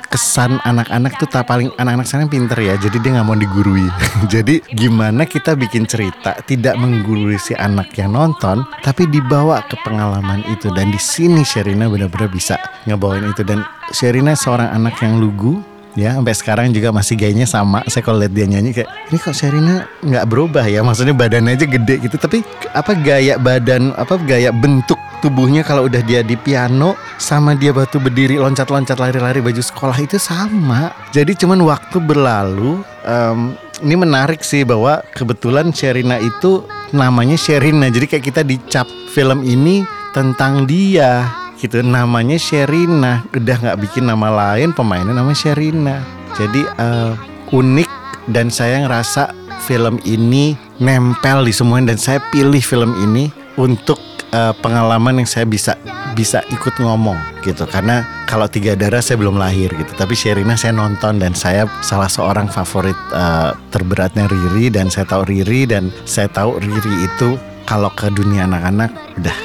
kesan 0.09 0.57
anak-anak 0.65 1.21
tuh 1.21 1.29
tak 1.29 1.45
paling 1.45 1.69
anak-anak 1.77 2.09
sana 2.09 2.25
pinter 2.25 2.57
ya 2.57 2.81
jadi 2.81 2.97
dia 2.97 3.11
nggak 3.21 3.29
mau 3.29 3.37
digurui. 3.37 3.85
Jadi 4.33 4.65
gimana 4.73 5.29
kita 5.29 5.53
bikin 5.53 5.85
cerita 5.85 6.33
tidak 6.49 6.81
menggurui 6.81 7.37
si 7.37 7.53
anak 7.53 7.93
yang 7.97 8.17
nonton 8.17 8.65
tapi 8.81 9.05
dibawa 9.09 9.61
ke 9.69 9.77
pengalaman 9.85 10.43
itu. 10.49 10.73
dan 10.73 10.89
di 10.93 11.01
sini 11.01 11.45
Sherina 11.45 11.89
benar-benar 11.89 12.33
bisa 12.33 12.57
ngebawain 12.89 13.29
itu. 13.29 13.45
Dan 13.45 13.65
Sherina 13.93 14.33
seorang 14.33 14.73
anak 14.73 14.97
yang 15.05 15.21
lugu 15.21 15.61
ya 15.99 16.15
sampai 16.15 16.35
sekarang 16.39 16.67
juga 16.71 16.95
masih 16.95 17.19
gayanya 17.19 17.51
sama. 17.51 17.83
Saya 17.91 18.07
kalau 18.07 18.23
lihat 18.23 18.31
dia 18.31 18.47
nyanyi 18.47 18.71
kayak 18.71 18.89
ini 19.11 19.19
kok 19.19 19.35
Sherina 19.35 19.91
nggak 19.99 20.25
berubah 20.31 20.63
ya? 20.71 20.87
Maksudnya 20.87 21.19
badannya 21.19 21.59
aja 21.59 21.67
gede 21.67 22.07
gitu. 22.07 22.15
Tapi 22.15 22.47
apa 22.71 22.95
gaya 22.95 23.35
badan 23.37 23.91
apa 23.99 24.15
gaya 24.23 24.55
bentuk 24.55 24.97
tubuhnya 25.19 25.67
kalau 25.67 25.91
udah 25.91 25.99
dia 26.07 26.23
di 26.23 26.39
piano 26.39 26.95
sama 27.19 27.59
dia 27.59 27.75
batu 27.75 27.99
berdiri 27.99 28.39
loncat-loncat 28.39 28.95
lari-lari 29.03 29.43
baju 29.43 29.59
sekolah 29.59 29.99
itu 29.99 30.17
sama. 30.23 30.95
Jadi 31.11 31.35
cuman 31.35 31.59
waktu 31.67 31.99
berlalu 31.99 32.87
um, 33.03 33.59
ini 33.83 33.95
menarik 33.99 34.43
sih 34.47 34.63
bahwa 34.63 35.03
kebetulan 35.15 35.75
Sherina 35.75 36.23
itu 36.23 36.63
namanya 36.95 37.35
Sherina. 37.35 37.91
Jadi 37.91 38.07
kayak 38.07 38.25
kita 38.25 38.43
dicap 38.47 38.87
film 39.11 39.43
ini 39.43 39.83
tentang 40.15 40.65
dia 40.65 41.27
gitu. 41.59 41.83
Namanya 41.83 42.39
Sherina. 42.39 43.27
Udah 43.35 43.57
nggak 43.59 43.79
bikin 43.83 44.07
nama 44.07 44.31
lain 44.31 44.71
pemainnya 44.73 45.13
nama 45.13 45.35
Sherina. 45.35 46.01
Jadi 46.39 46.63
uh, 46.79 47.19
unik 47.51 47.91
dan 48.31 48.49
saya 48.49 48.87
ngerasa 48.87 49.35
film 49.67 49.99
ini 50.07 50.55
nempel 50.79 51.43
di 51.43 51.53
semuanya 51.53 51.93
dan 51.95 51.99
saya 51.99 52.21
pilih 52.31 52.63
film 52.63 52.95
ini 53.03 53.29
untuk 53.59 53.99
uh, 54.31 54.55
pengalaman 54.63 55.21
yang 55.21 55.29
saya 55.29 55.45
bisa 55.45 55.75
bisa 56.15 56.43
ikut 56.49 56.79
ngomong 56.79 57.19
gitu. 57.43 57.67
Karena 57.67 58.07
kalau 58.31 58.47
tiga 58.47 58.79
darah 58.79 59.03
saya 59.03 59.19
belum 59.19 59.37
lahir 59.37 59.73
gitu. 59.75 59.93
Tapi 59.99 60.15
Sherina 60.15 60.55
saya 60.55 60.75
nonton 60.75 61.19
dan 61.19 61.35
saya 61.35 61.67
salah 61.83 62.09
seorang 62.09 62.47
favorit 62.47 62.97
uh, 63.13 63.53
terberatnya 63.75 64.31
Riri 64.31 64.71
dan 64.71 64.93
saya 64.93 65.09
tahu 65.09 65.27
Riri 65.27 65.67
dan 65.67 65.91
saya 66.07 66.31
tahu 66.31 66.61
Riri 66.63 66.95
itu 67.05 67.35
kalau 67.69 67.93
ke 67.93 68.09
dunia 68.09 68.49
anak-anak 68.49 68.89
udah 69.21 69.37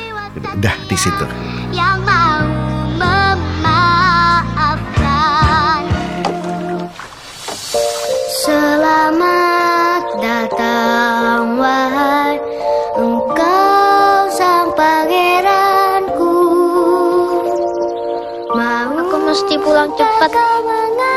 udah 0.58 0.76
di 0.88 0.98
situ. 0.98 1.26
Yang 1.76 1.83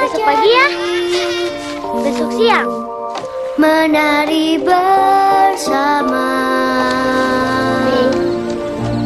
Besok 0.06 0.22
pagi 0.22 0.50
ya. 0.54 0.66
Besok 1.82 2.30
siang. 2.38 2.70
menari 3.58 4.54
bersama. 4.62 6.30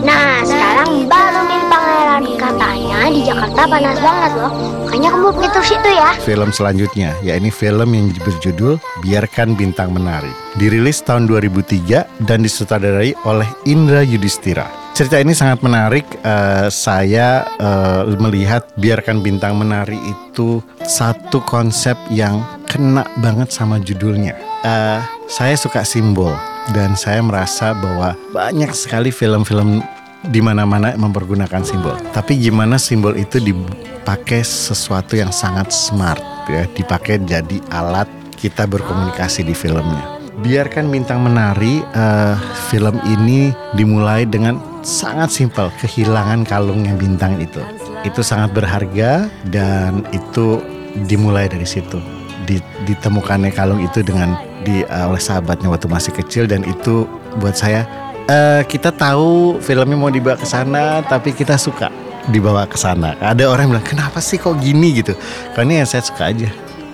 Nah, 0.05 0.45
sekarang 0.45 1.09
baru 1.09 1.41
mimpi 1.49 1.67
pangeran. 1.73 2.23
Katanya 2.37 3.09
di 3.09 3.25
Jakarta 3.25 3.65
panas 3.65 3.97
banget 3.97 4.33
loh. 4.45 4.53
Makanya 4.85 5.09
kamu 5.17 5.29
pergi 5.41 5.49
ke 5.49 5.61
situ 5.73 5.89
ya. 5.89 6.11
Film 6.21 6.51
selanjutnya, 6.53 7.17
ya 7.25 7.33
ini 7.33 7.49
film 7.49 7.97
yang 7.97 8.13
berjudul 8.21 8.77
Biarkan 9.01 9.57
Bintang 9.57 9.97
Menari. 9.97 10.37
Dirilis 10.61 11.01
tahun 11.01 11.25
2003 11.25 12.29
dan 12.29 12.45
disutradarai 12.45 13.17
oleh 13.25 13.49
Indra 13.65 14.05
Yudhistira. 14.05 14.90
Cerita 15.01 15.17
ini 15.17 15.33
sangat 15.33 15.65
menarik. 15.65 16.05
eh, 16.21 16.69
saya 16.69 17.49
eh, 17.57 18.05
melihat 18.21 18.69
Biarkan 18.77 19.25
Bintang 19.25 19.57
Menari 19.57 19.97
itu 19.97 20.61
satu 20.85 21.41
konsep 21.41 21.97
yang 22.13 22.45
kena 22.69 23.09
banget 23.17 23.49
sama 23.49 23.81
judulnya. 23.81 24.37
Eh, 24.61 25.01
saya 25.25 25.57
suka 25.57 25.89
simbol 25.89 26.37
dan 26.77 27.01
saya 27.01 27.25
merasa 27.25 27.73
bahwa 27.73 28.13
banyak 28.29 28.77
sekali 28.77 29.09
film-film 29.09 29.81
di 30.29 30.45
mana-mana 30.45 30.93
mempergunakan 30.93 31.65
simbol. 31.65 31.97
Tapi 32.13 32.37
gimana 32.37 32.77
simbol 32.77 33.17
itu 33.17 33.41
dipakai 33.41 34.45
sesuatu 34.45 35.17
yang 35.17 35.33
sangat 35.33 35.73
smart 35.73 36.21
ya, 36.45 36.69
dipakai 36.77 37.25
jadi 37.25 37.57
alat 37.73 38.05
kita 38.37 38.69
berkomunikasi 38.69 39.49
di 39.49 39.57
filmnya. 39.57 40.20
Biarkan 40.41 40.89
bintang 40.89 41.21
menari, 41.21 41.85
eh, 41.85 42.35
film 42.73 42.97
ini 43.05 43.53
dimulai 43.77 44.25
dengan 44.25 44.57
sangat 44.81 45.29
simpel, 45.29 45.69
kehilangan 45.77 46.49
kalungnya 46.49 46.97
bintang 46.97 47.37
itu. 47.37 47.61
Itu 48.09 48.25
sangat 48.25 48.57
berharga 48.57 49.29
dan 49.53 50.01
itu 50.17 50.65
dimulai 51.05 51.45
dari 51.45 51.69
situ. 51.69 52.01
Di- 52.49 52.65
Ditemukannya 52.89 53.53
kalung 53.53 53.85
itu 53.85 54.01
dengan 54.01 54.33
di 54.65 54.81
eh, 54.81 55.05
oleh 55.05 55.21
sahabatnya 55.21 55.69
waktu 55.69 55.87
masih 55.93 56.13
kecil 56.17 56.49
dan 56.49 56.65
itu 56.65 57.05
buat 57.37 57.53
saya 57.53 57.85
eh, 58.25 58.65
kita 58.65 58.97
tahu 58.97 59.61
filmnya 59.61 59.97
mau 59.97 60.09
dibawa 60.09 60.41
ke 60.41 60.49
sana 60.49 61.05
tapi 61.05 61.37
kita 61.37 61.61
suka 61.61 61.93
dibawa 62.33 62.65
ke 62.65 62.81
sana. 62.81 63.13
Ada 63.21 63.45
orang 63.45 63.69
yang 63.69 63.73
bilang 63.77 63.89
kenapa 63.89 64.25
sih 64.25 64.41
kok 64.41 64.57
gini 64.57 65.05
gitu. 65.05 65.13
Karena 65.53 65.81
ya 65.81 65.85
saya 65.85 66.01
suka 66.01 66.33
aja. 66.33 66.49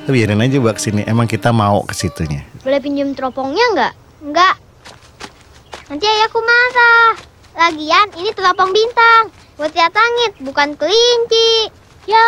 Biarin 0.07 0.39
aja 0.39 0.59
bawa 0.59 0.75
ke 0.75 0.83
sini. 0.83 1.03
Emang 1.07 1.31
kita 1.31 1.51
mau 1.51 1.83
ke 1.83 1.95
situnya. 1.95 2.43
Boleh 2.67 2.83
pinjam 2.83 3.15
teropongnya 3.15 3.63
nggak? 3.79 3.95
Enggak. 4.27 4.55
Nanti 5.87 6.03
ayahku 6.03 6.43
marah. 6.43 7.15
Lagian 7.55 8.11
ini 8.19 8.35
teropong 8.35 8.75
bintang. 8.75 9.31
Buat 9.55 9.71
lihat 9.71 9.95
langit, 9.95 10.35
bukan 10.43 10.75
kelinci. 10.75 11.71
Ya, 12.11 12.27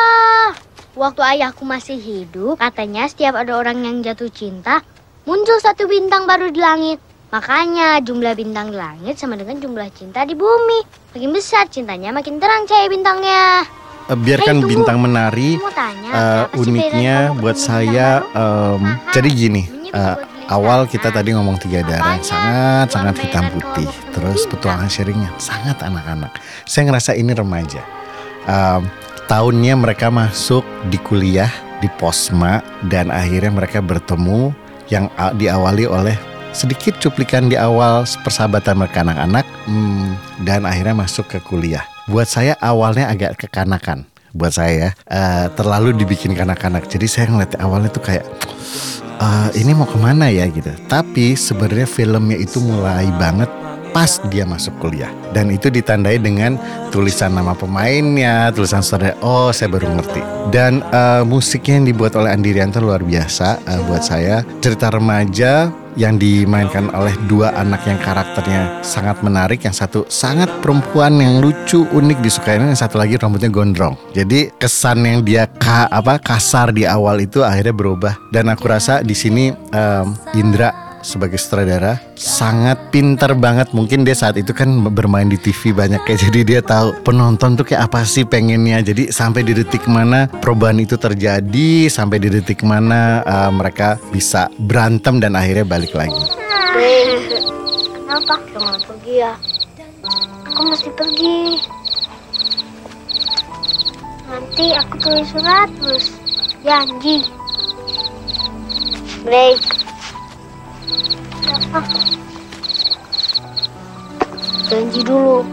waktu 0.94 1.26
ayahku 1.26 1.66
masih 1.66 1.98
hidup, 1.98 2.62
katanya 2.62 3.10
setiap 3.10 3.34
ada 3.34 3.58
orang 3.58 3.82
yang 3.82 3.98
jatuh 4.06 4.30
cinta, 4.30 4.86
muncul 5.26 5.58
satu 5.58 5.90
bintang 5.90 6.30
baru 6.30 6.54
di 6.54 6.62
langit. 6.62 7.02
Makanya 7.34 7.98
jumlah 8.06 8.38
bintang 8.38 8.70
di 8.70 8.78
langit 8.78 9.18
sama 9.18 9.34
dengan 9.34 9.58
jumlah 9.58 9.90
cinta 9.90 10.22
di 10.22 10.38
bumi. 10.38 10.86
Makin 11.18 11.34
besar 11.34 11.66
cintanya, 11.66 12.14
makin 12.14 12.38
terang 12.38 12.62
cahaya 12.62 12.86
bintangnya. 12.86 13.66
Eh, 14.08 14.16
biarkan 14.16 14.62
Hey, 14.62 14.68
bintang 14.70 14.98
menari 15.02 15.60
sih 15.60 16.56
uniknya 16.56 17.36
buat 17.36 17.60
saya 17.60 18.24
em, 18.32 18.96
jadi 19.12 19.28
gini 19.28 19.77
eh, 19.92 20.16
awal 20.48 20.88
kita 20.88 21.12
tadi 21.12 21.32
ngomong 21.36 21.60
tiga 21.60 21.84
darah 21.84 22.16
yang 22.16 22.26
sangat 22.26 22.86
sangat 22.92 23.14
hitam 23.24 23.44
putih 23.52 23.90
terus 24.16 24.48
petualangan 24.48 24.88
sharingnya 24.88 25.30
sangat 25.36 25.80
anak-anak 25.84 26.32
saya 26.64 26.88
ngerasa 26.88 27.12
ini 27.16 27.32
remaja 27.36 27.98
Em, 28.48 28.88
tahunnya 29.28 29.76
mereka 29.76 30.08
masuk 30.08 30.64
di 30.88 30.96
kuliah 30.96 31.52
di 31.84 31.88
posma 32.00 32.64
dan 32.88 33.12
akhirnya 33.12 33.52
mereka 33.52 33.84
bertemu 33.84 34.56
yang 34.88 35.12
diawali 35.36 35.84
oleh 35.84 36.16
sedikit 36.56 36.96
cuplikan 36.96 37.52
di 37.52 37.60
awal 37.60 38.08
persahabatan 38.24 38.80
mereka 38.80 39.04
anak-anak 39.04 39.44
hmm, 39.68 40.08
dan 40.48 40.64
akhirnya 40.64 40.96
masuk 40.96 41.28
ke 41.28 41.38
kuliah. 41.44 41.84
Buat 42.08 42.24
saya 42.24 42.56
awalnya 42.64 43.12
agak 43.12 43.36
kekanakan. 43.36 44.08
Buat 44.32 44.56
saya 44.56 44.72
ya, 44.72 44.90
eh, 45.12 45.46
terlalu 45.52 45.92
dibikin 45.92 46.32
kanak-kanak. 46.32 46.88
Jadi 46.88 47.04
saya 47.04 47.28
ngeliat 47.28 47.60
awalnya 47.60 47.92
tuh 47.92 48.00
kayak 48.00 48.24
"Eh, 49.18 49.62
ini 49.62 49.74
mau 49.74 49.86
ke 49.86 49.98
mana 49.98 50.30
ya 50.30 50.46
gitu. 50.46 50.70
Tapi 50.86 51.34
sebenarnya 51.34 51.88
filmnya 51.90 52.38
itu 52.38 52.62
mulai 52.62 53.10
banget 53.18 53.50
pas 53.90 54.20
dia 54.28 54.44
masuk 54.44 54.76
kuliah 54.78 55.08
dan 55.32 55.48
itu 55.48 55.72
ditandai 55.72 56.20
dengan 56.20 56.60
tulisan 56.92 57.32
nama 57.32 57.56
pemainnya, 57.56 58.52
tulisan 58.52 58.84
saudara. 58.84 59.16
Oh, 59.24 59.50
saya 59.50 59.72
baru 59.72 59.90
ngerti. 59.90 60.22
Dan 60.54 60.84
eh, 60.86 61.22
musiknya 61.26 61.82
yang 61.82 61.86
dibuat 61.90 62.12
oleh 62.14 62.30
Andi 62.30 62.54
Rianto 62.54 62.78
luar 62.78 63.02
biasa 63.02 63.58
eh, 63.64 63.80
buat 63.88 64.02
saya. 64.04 64.44
Cerita 64.62 64.92
remaja 64.92 65.72
yang 65.98 66.14
dimainkan 66.16 66.94
oleh 66.94 67.12
dua 67.26 67.50
anak 67.58 67.82
yang 67.84 67.98
karakternya 67.98 68.80
sangat 68.86 69.18
menarik. 69.20 69.66
Yang 69.66 69.84
satu 69.84 70.00
sangat 70.06 70.46
perempuan 70.62 71.18
yang 71.18 71.42
lucu, 71.42 71.84
unik 71.90 72.22
disukai. 72.22 72.62
Yang 72.62 72.86
satu 72.86 73.02
lagi 73.02 73.18
rambutnya 73.18 73.50
gondrong. 73.50 73.98
Jadi 74.14 74.54
kesan 74.56 75.02
yang 75.02 75.26
dia 75.26 75.50
ka, 75.50 75.90
apa 75.90 76.22
kasar 76.22 76.70
di 76.70 76.86
awal 76.86 77.18
itu 77.26 77.42
akhirnya 77.42 77.74
berubah. 77.74 78.14
Dan 78.30 78.46
aku 78.48 78.70
rasa 78.70 79.02
di 79.02 79.18
sini 79.18 79.50
em, 79.50 80.06
Indra 80.38 80.87
sebagai 81.02 81.38
sutradara 81.38 82.00
sangat 82.18 82.90
pinter 82.90 83.32
banget 83.38 83.70
mungkin 83.72 84.02
dia 84.02 84.14
saat 84.14 84.36
itu 84.36 84.50
kan 84.50 84.68
bermain 84.90 85.30
di 85.30 85.38
TV 85.38 85.70
banyak 85.70 86.02
kayak 86.04 86.20
jadi 86.28 86.40
dia 86.42 86.60
tahu 86.60 86.94
penonton 87.06 87.58
tuh 87.58 87.64
kayak 87.64 87.90
apa 87.90 88.02
sih 88.04 88.26
pengennya 88.26 88.82
jadi 88.82 89.10
sampai 89.12 89.46
di 89.46 89.52
detik 89.54 89.86
mana 89.86 90.26
perubahan 90.28 90.78
itu 90.82 90.98
terjadi 90.98 91.86
sampai 91.86 92.18
di 92.18 92.28
detik 92.28 92.66
mana 92.66 93.22
uh, 93.22 93.50
mereka 93.54 93.96
bisa 94.10 94.50
berantem 94.58 95.22
dan 95.22 95.38
akhirnya 95.38 95.64
balik 95.68 95.94
lagi 95.94 96.24
Kenapa? 98.08 98.40
Jangan 98.50 98.80
pergi 98.82 99.14
ya. 99.20 99.32
Aku 100.48 100.62
mesti 100.64 100.90
pergi. 100.96 101.60
Nanti 104.26 104.66
aku 104.74 104.94
tulis 104.96 105.28
surat 105.28 105.68
terus. 105.76 106.16
Janji. 106.66 107.22
Break. 109.22 109.77
Janji 114.68 115.00
dulu. 115.04 115.44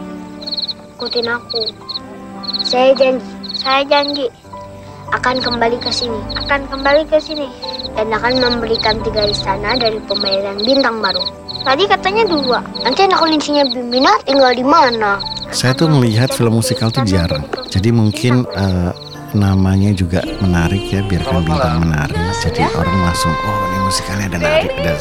Ikutin 0.96 1.28
aku. 1.28 1.62
Saya 2.64 2.92
janji. 2.96 3.26
Saya 3.56 3.82
janji. 3.88 4.26
Akan 5.14 5.40
kembali 5.40 5.80
ke 5.80 5.88
sini. 5.88 6.20
Akan 6.36 6.68
kembali 6.68 7.08
ke 7.08 7.16
sini. 7.20 7.48
Dan 7.96 8.12
akan 8.12 8.40
memberikan 8.40 9.00
tiga 9.00 9.24
istana 9.24 9.76
dari 9.80 9.96
pembayaran 10.04 10.60
bintang 10.60 11.00
baru. 11.00 11.24
Tadi 11.64 11.88
katanya 11.88 12.28
dua. 12.28 12.60
Nanti 12.84 13.08
anak 13.08 13.24
kelinci 13.24 13.56
Bimbina 13.72 14.12
tinggal 14.28 14.52
di 14.52 14.62
mana? 14.62 15.16
saya 15.56 15.72
tuh 15.72 15.88
melihat 15.88 16.28
film 16.34 16.58
musikal 16.58 16.90
tuh 16.90 17.06
jarang 17.06 17.40
jadi 17.70 17.88
mungkin 17.94 18.44
uh, 18.44 18.90
namanya 19.36 19.92
juga 19.92 20.24
menarik 20.40 20.88
ya 20.88 21.04
biarkan 21.04 21.44
bintang 21.44 21.84
menari 21.84 22.16
jadi 22.40 22.66
orang 22.72 22.96
langsung 23.04 23.32
oh 23.32 23.60
ini 23.68 23.78
musikalnya 23.84 24.26
ada 24.32 24.38
nari. 24.40 24.68
Ada 24.72 24.92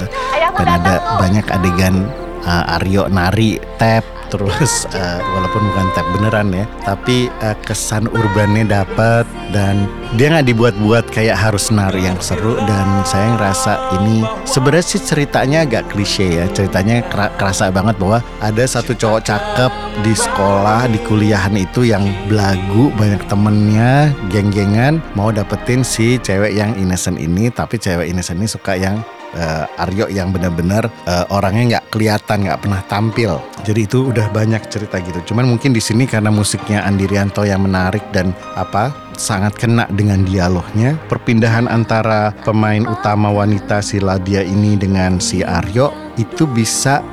dan 0.55 0.67
ada 0.67 0.93
banyak 1.19 1.45
adegan 1.47 1.95
uh, 2.43 2.75
Aryo 2.79 3.07
nari 3.07 3.57
tap 3.79 4.14
terus 4.29 4.89
uh, 4.93 5.19
walaupun 5.35 5.61
bukan 5.71 5.87
tap 5.93 6.07
beneran 6.15 6.47
ya 6.53 6.65
tapi 6.83 7.27
uh, 7.41 7.57
kesan 7.65 8.09
urbannya 8.09 8.65
dapat 8.65 9.25
dan 9.53 9.87
dia 10.15 10.31
nggak 10.31 10.47
dibuat-buat 10.51 11.11
kayak 11.11 11.35
harus 11.35 11.69
nari 11.69 12.07
yang 12.07 12.17
seru 12.21 12.55
dan 12.65 12.87
saya 13.03 13.35
ngerasa 13.35 13.73
ini 14.01 14.23
sebenarnya 14.47 14.85
sih 14.85 15.01
ceritanya 15.01 15.65
agak 15.67 15.91
klise 15.91 16.25
ya 16.25 16.45
ceritanya 16.51 17.03
kera- 17.07 17.33
kerasa 17.35 17.69
banget 17.73 17.95
bahwa 17.99 18.23
ada 18.39 18.63
satu 18.63 18.95
cowok 18.95 19.21
cakep 19.25 19.71
di 20.03 20.13
sekolah 20.13 20.91
di 20.91 20.99
kuliahan 21.03 21.55
itu 21.55 21.87
yang 21.87 22.03
belagu 22.27 22.91
banyak 22.99 23.23
temennya 23.31 24.11
geng-gengan 24.29 24.99
mau 25.15 25.31
dapetin 25.31 25.83
si 25.83 26.19
cewek 26.19 26.55
yang 26.55 26.75
innocent 26.75 27.19
ini 27.19 27.47
tapi 27.51 27.79
cewek 27.79 28.07
innocent 28.11 28.39
ini 28.39 28.47
suka 28.49 28.75
yang 28.75 28.99
eh, 29.35 29.83
Aryo 29.83 30.07
yang 30.09 30.31
benar-benar 30.31 30.87
eh, 31.05 31.25
orangnya 31.35 31.77
nggak 31.77 31.85
kelihatan 31.93 32.47
nggak 32.47 32.59
pernah 32.63 32.81
tampil. 32.87 33.31
Jadi 33.67 33.79
itu 33.85 34.09
udah 34.09 34.31
banyak 34.31 34.63
cerita 34.71 34.97
gitu. 35.03 35.33
Cuman 35.33 35.45
mungkin 35.45 35.75
di 35.75 35.83
sini 35.83 36.07
karena 36.07 36.31
musiknya 36.31 36.81
Andi 36.87 37.05
Rianto 37.05 37.43
yang 37.43 37.61
menarik 37.67 38.03
dan 38.15 38.31
apa 38.55 38.93
sangat 39.19 39.55
kena 39.59 39.87
dengan 39.91 40.23
dialognya. 40.23 40.95
Perpindahan 41.07 41.67
antara 41.67 42.35
pemain 42.43 42.83
utama 42.87 43.31
wanita 43.31 43.79
si 43.83 43.99
Ladia 43.99 44.43
ini 44.43 44.75
dengan 44.79 45.19
si 45.19 45.41
Aryo 45.43 45.91
itu 46.15 46.47
bisa 46.47 47.03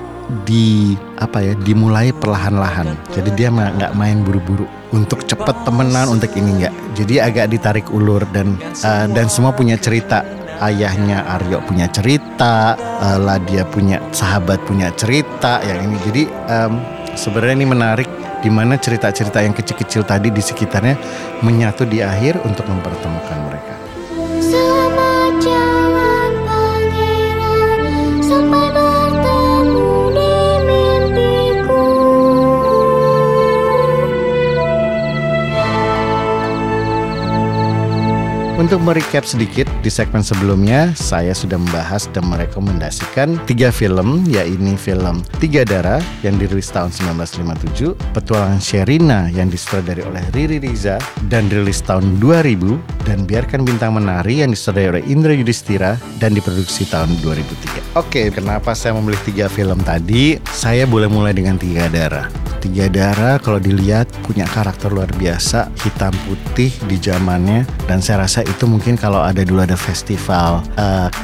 di 0.47 0.97
apa 1.19 1.43
ya 1.43 1.55
dimulai 1.59 2.15
perlahan-lahan. 2.15 2.95
Jadi 3.13 3.31
dia 3.37 3.53
nggak 3.53 3.95
main 3.99 4.23
buru-buru. 4.23 4.67
Untuk 4.93 5.25
cepet 5.25 5.65
temenan 5.65 6.13
untuk 6.13 6.29
ini 6.37 6.65
nggak. 6.65 6.75
Jadi 7.01 7.15
agak 7.17 7.47
ditarik 7.49 7.87
ulur 7.89 8.25
dan 8.33 8.57
eh, 8.61 9.07
dan 9.09 9.27
semua 9.33 9.57
punya 9.57 9.77
cerita 9.81 10.25
ayahnya 10.61 11.25
Aryo 11.39 11.63
punya 11.65 11.89
cerita 11.89 12.77
eh, 12.77 13.19
Ladia 13.19 13.65
punya 13.65 14.03
sahabat 14.13 14.61
punya 14.69 14.93
cerita 14.93 15.65
yang 15.65 15.89
ini. 15.89 15.97
Jadi 16.05 16.23
em, 16.29 16.73
sebenarnya 17.17 17.57
ini 17.63 17.69
menarik 17.69 18.09
di 18.43 18.51
mana 18.51 18.75
cerita-cerita 18.75 19.39
yang 19.39 19.55
kecil-kecil 19.55 20.03
tadi 20.03 20.35
di 20.35 20.43
sekitarnya 20.43 20.99
menyatu 21.47 21.87
di 21.87 22.03
akhir 22.03 22.43
untuk 22.43 22.67
mempertemukan 22.67 23.39
mereka 23.47 23.82
Untuk 38.63 38.79
merecap 38.79 39.27
sedikit 39.27 39.67
di 39.83 39.91
segmen 39.91 40.23
sebelumnya, 40.23 40.95
saya 40.95 41.35
sudah 41.35 41.59
membahas 41.59 42.07
dan 42.15 42.31
merekomendasikan 42.31 43.35
tiga 43.43 43.75
film, 43.75 44.23
yaitu 44.31 44.79
film 44.79 45.19
Tiga 45.43 45.67
Darah 45.67 45.99
yang 46.23 46.39
dirilis 46.39 46.71
tahun 46.71 46.95
1957, 46.95 47.99
Petualangan 48.15 48.63
Sherina 48.63 49.27
yang 49.35 49.51
disutradari 49.51 50.07
oleh 50.07 50.23
Riri 50.31 50.63
Riza 50.63 51.03
dan 51.27 51.51
dirilis 51.51 51.83
tahun 51.83 52.23
2000, 52.23 52.79
dan 53.03 53.27
Biarkan 53.27 53.67
Bintang 53.67 53.99
Menari 53.99 54.47
yang 54.47 54.55
disutradari 54.55 55.03
oleh 55.03 55.05
Indra 55.11 55.35
Yudhistira 55.35 55.99
dan 56.23 56.31
diproduksi 56.31 56.87
tahun 56.87 57.19
2003. 57.19 57.99
Oke, 57.99 58.31
kenapa 58.31 58.79
saya 58.79 58.95
memilih 58.95 59.19
tiga 59.27 59.51
film 59.51 59.83
tadi? 59.83 60.39
Saya 60.55 60.87
boleh 60.87 61.11
mulai 61.11 61.35
dengan 61.35 61.59
Tiga 61.59 61.91
Darah. 61.91 62.42
Tiga 62.63 62.87
Darah 62.87 63.43
kalau 63.43 63.59
dilihat 63.59 64.07
punya 64.23 64.47
karakter 64.47 64.95
luar 64.95 65.11
biasa, 65.19 65.67
hitam 65.83 66.15
putih 66.31 66.71
di 66.87 66.95
zamannya 66.95 67.67
dan 67.91 67.99
saya 67.99 68.23
rasa 68.23 68.47
itu 68.47 68.71
mungkin 68.71 68.95
kalau 68.95 69.19
ada 69.19 69.43
dulu 69.43 69.67
ada 69.67 69.75
festival 69.75 70.63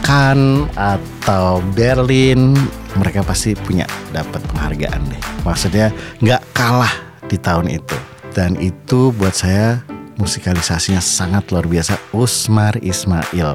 Cannes 0.02 0.66
atau 0.74 1.62
Berlin, 1.78 2.58
mereka 2.98 3.22
pasti 3.22 3.54
punya 3.54 3.86
dapat 4.10 4.42
penghargaan 4.50 4.98
deh. 5.14 5.22
Maksudnya 5.46 5.94
nggak 6.18 6.42
kalah 6.58 6.90
di 7.30 7.38
tahun 7.38 7.70
itu. 7.70 7.96
Dan 8.34 8.58
itu 8.58 9.14
buat 9.14 9.38
saya 9.38 9.78
musikalisasinya 10.18 10.98
sangat 10.98 11.54
luar 11.54 11.70
biasa. 11.70 11.94
Usmar 12.10 12.82
Ismail 12.82 13.54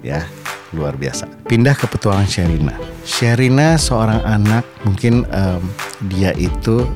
ya 0.00 0.24
luar 0.72 0.96
biasa. 0.96 1.28
Pindah 1.44 1.76
ke 1.76 1.84
petualangan 1.88 2.28
Sherina. 2.28 2.74
Sherina 3.04 3.76
seorang 3.76 4.20
anak 4.24 4.64
mungkin 4.84 5.28
em, 5.32 5.62
dia 6.08 6.32
itu 6.36 6.88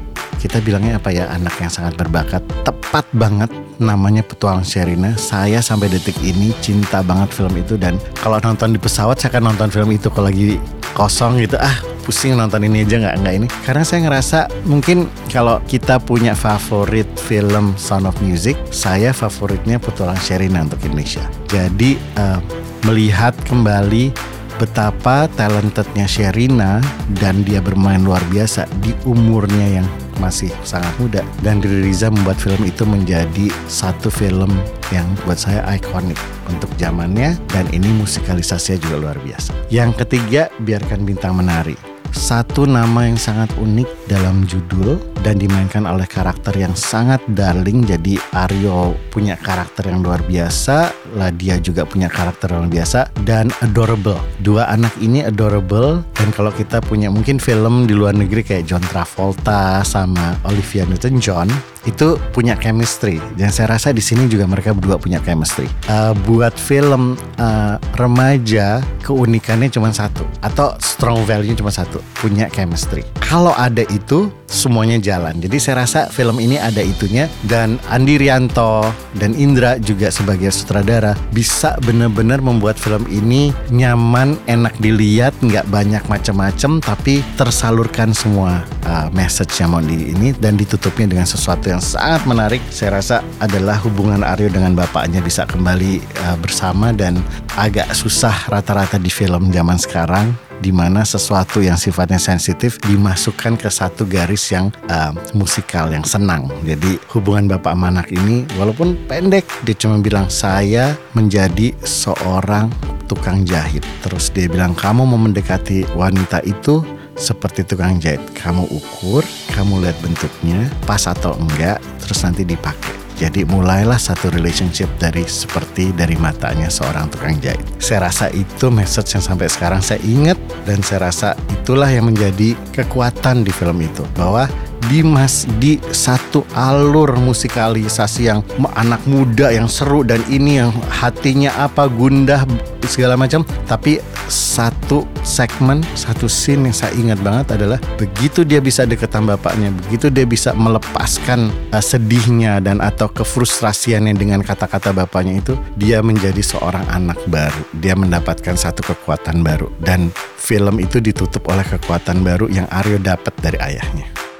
kita 0.42 0.58
bilangnya 0.58 0.98
apa 0.98 1.14
ya? 1.14 1.30
Anak 1.30 1.54
yang 1.62 1.70
sangat 1.70 1.94
berbakat. 1.94 2.42
Tepat 2.66 3.06
banget 3.14 3.46
namanya 3.78 4.26
petualang 4.26 4.66
Sherina. 4.66 5.14
Saya 5.14 5.62
sampai 5.62 5.86
detik 5.86 6.18
ini 6.18 6.50
cinta 6.58 6.98
banget 7.06 7.30
film 7.30 7.54
itu 7.54 7.78
dan 7.78 7.94
kalau 8.18 8.42
nonton 8.42 8.74
di 8.74 8.80
pesawat 8.82 9.22
saya 9.22 9.38
akan 9.38 9.54
nonton 9.54 9.70
film 9.70 9.94
itu. 9.94 10.10
Kalau 10.10 10.26
lagi 10.26 10.58
kosong 10.98 11.38
gitu 11.38 11.54
ah 11.62 11.78
pusing 12.02 12.34
nonton 12.34 12.66
ini 12.66 12.82
aja 12.82 12.98
nggak 12.98 13.14
nggak 13.22 13.34
ini. 13.38 13.46
Karena 13.62 13.86
saya 13.86 14.02
ngerasa 14.10 14.38
mungkin 14.66 15.06
kalau 15.30 15.62
kita 15.70 16.02
punya 16.02 16.34
favorit 16.34 17.06
film 17.22 17.78
Sound 17.78 18.10
of 18.10 18.18
Music 18.18 18.58
saya 18.74 19.14
favoritnya 19.14 19.78
petualang 19.78 20.18
Sherina 20.18 20.66
untuk 20.66 20.82
Indonesia. 20.82 21.22
Jadi 21.46 21.94
eh, 21.94 22.38
melihat 22.82 23.38
kembali 23.46 24.10
betapa 24.58 25.30
talentednya 25.38 26.04
Sherina 26.04 26.82
dan 27.18 27.46
dia 27.46 27.62
bermain 27.62 28.02
luar 28.02 28.20
biasa 28.28 28.66
di 28.82 28.92
umurnya 29.06 29.80
yang 29.80 29.86
masih 30.18 30.50
sangat 30.64 30.92
muda. 30.98 31.20
Dan 31.44 31.60
Riri 31.60 31.92
Riza 31.92 32.08
membuat 32.10 32.40
film 32.40 32.64
itu 32.64 32.82
menjadi 32.88 33.52
satu 33.68 34.08
film 34.10 34.50
yang 34.90 35.06
buat 35.22 35.38
saya 35.38 35.62
ikonik 35.76 36.18
untuk 36.48 36.68
zamannya. 36.80 37.38
Dan 37.52 37.68
ini 37.70 37.88
musikalisasinya 38.00 38.80
juga 38.80 38.96
luar 38.98 39.18
biasa. 39.20 39.54
Yang 39.70 40.04
ketiga, 40.04 40.48
biarkan 40.64 41.04
bintang 41.06 41.36
menari 41.36 41.91
satu 42.12 42.68
nama 42.68 43.08
yang 43.08 43.16
sangat 43.16 43.48
unik 43.56 43.88
dalam 44.06 44.44
judul 44.44 45.00
dan 45.24 45.40
dimainkan 45.40 45.88
oleh 45.88 46.04
karakter 46.04 46.52
yang 46.54 46.76
sangat 46.76 47.18
darling. 47.32 47.82
Jadi 47.88 48.20
Aryo 48.36 48.94
punya 49.10 49.34
karakter 49.40 49.88
yang 49.88 50.04
luar 50.04 50.20
biasa 50.22 50.92
Ladia 51.16 51.60
juga 51.60 51.84
punya 51.84 52.08
karakter 52.08 52.52
yang 52.52 52.68
luar 52.68 52.72
biasa 52.72 53.00
dan 53.24 53.52
adorable. 53.60 54.16
Dua 54.40 54.68
anak 54.68 54.92
ini 55.00 55.24
adorable 55.24 56.00
dan 56.16 56.28
kalau 56.32 56.52
kita 56.52 56.80
punya 56.80 57.12
mungkin 57.12 57.36
film 57.36 57.84
di 57.84 57.92
luar 57.92 58.16
negeri 58.16 58.40
kayak 58.40 58.64
John 58.64 58.84
Travolta 58.84 59.84
sama 59.84 60.36
Olivia 60.48 60.88
Newton-John 60.88 61.48
itu 61.84 62.18
punya 62.30 62.54
chemistry. 62.58 63.18
Dan 63.34 63.50
saya 63.50 63.74
rasa 63.74 63.90
di 63.90 64.02
sini 64.02 64.30
juga 64.30 64.46
mereka 64.46 64.74
berdua 64.74 64.98
punya 64.98 65.18
chemistry. 65.22 65.66
Uh, 65.90 66.14
buat 66.26 66.54
film 66.54 67.18
uh, 67.38 67.76
remaja 67.98 68.82
keunikannya 69.02 69.70
cuma 69.70 69.90
satu. 69.90 70.22
Atau 70.42 70.74
strong 70.78 71.26
value 71.26 71.54
cuma 71.58 71.74
satu. 71.74 71.98
Punya 72.18 72.46
chemistry. 72.50 73.02
Kalau 73.22 73.54
ada 73.56 73.82
itu 73.90 74.30
semuanya 74.52 75.00
jalan. 75.00 75.40
Jadi 75.40 75.56
saya 75.56 75.88
rasa 75.88 76.12
film 76.12 76.36
ini 76.36 76.60
ada 76.60 76.84
itunya. 76.84 77.26
Dan 77.48 77.80
Andi 77.88 78.20
Rianto 78.20 78.84
dan 79.16 79.32
Indra 79.32 79.80
juga 79.80 80.12
sebagai 80.12 80.52
sutradara 80.52 81.16
bisa 81.32 81.80
benar-benar 81.80 82.44
membuat 82.44 82.76
film 82.76 83.08
ini 83.08 83.50
nyaman 83.72 84.36
enak 84.44 84.76
dilihat 84.78 85.32
nggak 85.40 85.66
banyak 85.72 86.04
macam-macam 86.06 86.84
tapi 86.84 87.24
tersalurkan 87.40 88.12
semua 88.12 88.62
uh, 88.84 89.08
message 89.16 89.56
yang 89.58 89.72
mau 89.72 89.80
di 89.80 90.12
ini 90.12 90.36
dan 90.36 90.60
ditutupnya 90.60 91.08
dengan 91.08 91.24
sesuatu 91.24 91.72
yang 91.72 91.80
sangat 91.80 92.28
menarik. 92.28 92.60
Saya 92.68 93.00
rasa 93.00 93.24
adalah 93.40 93.80
hubungan 93.80 94.20
Aryo 94.20 94.52
dengan 94.52 94.76
bapaknya 94.76 95.24
bisa 95.24 95.48
kembali 95.48 96.04
uh, 96.28 96.36
bersama 96.36 96.92
dan 96.92 97.16
agak 97.56 97.88
susah 97.96 98.52
rata-rata 98.52 99.00
di 99.00 99.08
film 99.08 99.48
zaman 99.48 99.80
sekarang 99.80 100.51
di 100.60 100.74
mana 100.74 101.06
sesuatu 101.06 101.62
yang 101.62 101.78
sifatnya 101.78 102.20
sensitif 102.20 102.76
dimasukkan 102.82 103.56
ke 103.56 103.68
satu 103.72 104.04
garis 104.04 104.52
yang 104.52 104.68
uh, 104.92 105.14
musikal 105.32 105.88
yang 105.88 106.04
senang. 106.04 106.50
Jadi 106.66 107.00
hubungan 107.14 107.48
bapak 107.56 107.72
sama 107.72 107.86
anak 107.94 108.08
ini 108.12 108.44
walaupun 108.60 108.98
pendek 109.08 109.46
dia 109.64 109.76
cuma 109.78 110.02
bilang 110.02 110.28
saya 110.28 110.92
menjadi 111.16 111.72
seorang 111.82 112.68
tukang 113.08 113.44
jahit. 113.44 113.84
Terus 114.04 114.28
dia 114.32 114.48
bilang 114.48 114.76
kamu 114.76 115.04
mau 115.04 115.20
mendekati 115.20 115.84
wanita 115.96 116.40
itu 116.44 116.84
seperti 117.16 117.64
tukang 117.66 118.00
jahit. 118.00 118.22
Kamu 118.32 118.68
ukur, 118.72 119.20
kamu 119.52 119.84
lihat 119.84 119.96
bentuknya 120.00 120.68
pas 120.88 121.04
atau 121.04 121.36
enggak, 121.36 121.78
terus 122.00 122.24
nanti 122.24 122.42
dipakai. 122.42 123.01
Jadi 123.16 123.44
mulailah 123.46 124.00
satu 124.00 124.32
relationship 124.32 124.88
dari 124.96 125.24
seperti 125.28 125.92
dari 125.92 126.16
matanya 126.16 126.72
seorang 126.72 127.12
tukang 127.12 127.38
jahit. 127.38 127.62
Saya 127.78 128.08
rasa 128.08 128.32
itu 128.32 128.72
message 128.72 129.14
yang 129.14 129.24
sampai 129.24 129.48
sekarang 129.48 129.80
saya 129.84 130.00
ingat 130.02 130.38
dan 130.64 130.80
saya 130.80 131.08
rasa 131.12 131.36
itulah 131.52 131.90
yang 131.90 132.08
menjadi 132.08 132.56
kekuatan 132.72 133.44
di 133.44 133.52
film 133.52 133.78
itu 133.84 134.02
bahwa 134.16 134.48
di 134.88 135.04
mas 135.04 135.44
di 135.60 135.78
satu 135.92 136.42
alur 136.56 137.14
musikalisasi 137.18 138.32
yang 138.32 138.40
anak 138.74 139.02
muda 139.04 139.52
yang 139.52 139.68
seru 139.68 140.02
dan 140.02 140.22
ini 140.26 140.62
yang 140.62 140.72
hatinya 140.90 141.52
apa 141.60 141.86
gundah 141.86 142.46
segala 142.86 143.14
macam. 143.14 143.46
Tapi 143.66 144.02
satu 144.32 145.04
segmen 145.26 145.84
satu 145.92 146.24
scene 146.30 146.70
yang 146.70 146.76
saya 146.76 146.92
ingat 146.96 147.18
banget 147.20 147.46
adalah 147.60 147.78
begitu 148.00 148.46
dia 148.48 148.64
bisa 148.64 148.88
deket 148.88 149.12
sama 149.12 149.36
bapaknya 149.36 149.68
begitu 149.84 150.08
dia 150.08 150.24
bisa 150.24 150.56
melepaskan 150.56 151.52
uh, 151.68 151.82
sedihnya 151.82 152.62
dan 152.64 152.80
atau 152.80 153.12
kefrustrasiannya 153.12 154.16
dengan 154.16 154.40
kata-kata 154.40 154.94
bapaknya 154.94 155.36
itu 155.42 155.54
dia 155.76 156.00
menjadi 156.00 156.40
seorang 156.40 156.86
anak 156.88 157.18
baru. 157.28 157.62
Dia 157.76 157.92
mendapatkan 157.92 158.56
satu 158.56 158.82
kekuatan 158.94 159.44
baru 159.44 159.68
dan 159.82 160.08
film 160.40 160.80
itu 160.80 160.98
ditutup 160.98 161.44
oleh 161.52 161.64
kekuatan 161.66 162.24
baru 162.24 162.48
yang 162.48 162.66
Aryo 162.72 162.96
dapat 162.98 163.34
dari 163.38 163.58
ayahnya 163.60 164.31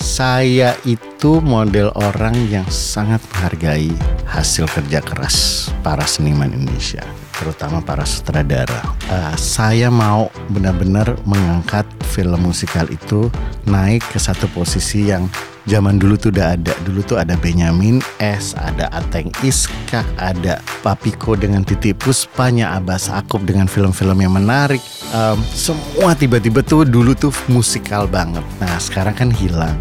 saya 0.00 0.72
itu 0.88 1.44
model 1.44 1.92
orang 1.92 2.32
yang 2.48 2.64
sangat 2.72 3.20
menghargai 3.30 3.92
hasil 4.24 4.64
kerja 4.72 5.04
keras 5.04 5.68
para 5.84 6.08
seniman 6.08 6.48
Indonesia, 6.56 7.04
terutama 7.36 7.84
para 7.84 8.08
sutradara. 8.08 8.80
Uh, 9.12 9.36
saya 9.36 9.92
mau 9.92 10.32
benar-benar 10.48 11.20
mengangkat 11.28 11.84
film 12.16 12.48
musikal 12.48 12.88
itu 12.88 13.28
naik 13.68 14.00
ke 14.08 14.16
satu 14.16 14.48
posisi 14.56 15.12
yang 15.12 15.28
zaman 15.70 16.02
dulu 16.02 16.18
tuh 16.18 16.34
udah 16.34 16.58
ada. 16.58 16.74
Dulu 16.82 17.00
tuh 17.06 17.16
ada 17.22 17.38
Benyamin 17.38 18.02
S, 18.18 18.58
ada 18.58 18.90
Ateng 18.90 19.30
Iskak, 19.46 20.02
ada 20.18 20.58
Papiko 20.82 21.38
dengan 21.38 21.62
Titi 21.62 21.94
Puspanya, 21.94 22.74
Abbas 22.74 23.06
Akub 23.06 23.46
dengan 23.46 23.70
film-film 23.70 24.18
yang 24.18 24.34
menarik. 24.34 24.82
Um, 25.14 25.38
semua 25.54 26.18
tiba-tiba 26.18 26.66
tuh 26.66 26.82
dulu 26.82 27.14
tuh 27.14 27.30
musikal 27.46 28.10
banget. 28.10 28.42
Nah 28.58 28.74
sekarang 28.82 29.14
kan 29.14 29.30
hilang. 29.30 29.78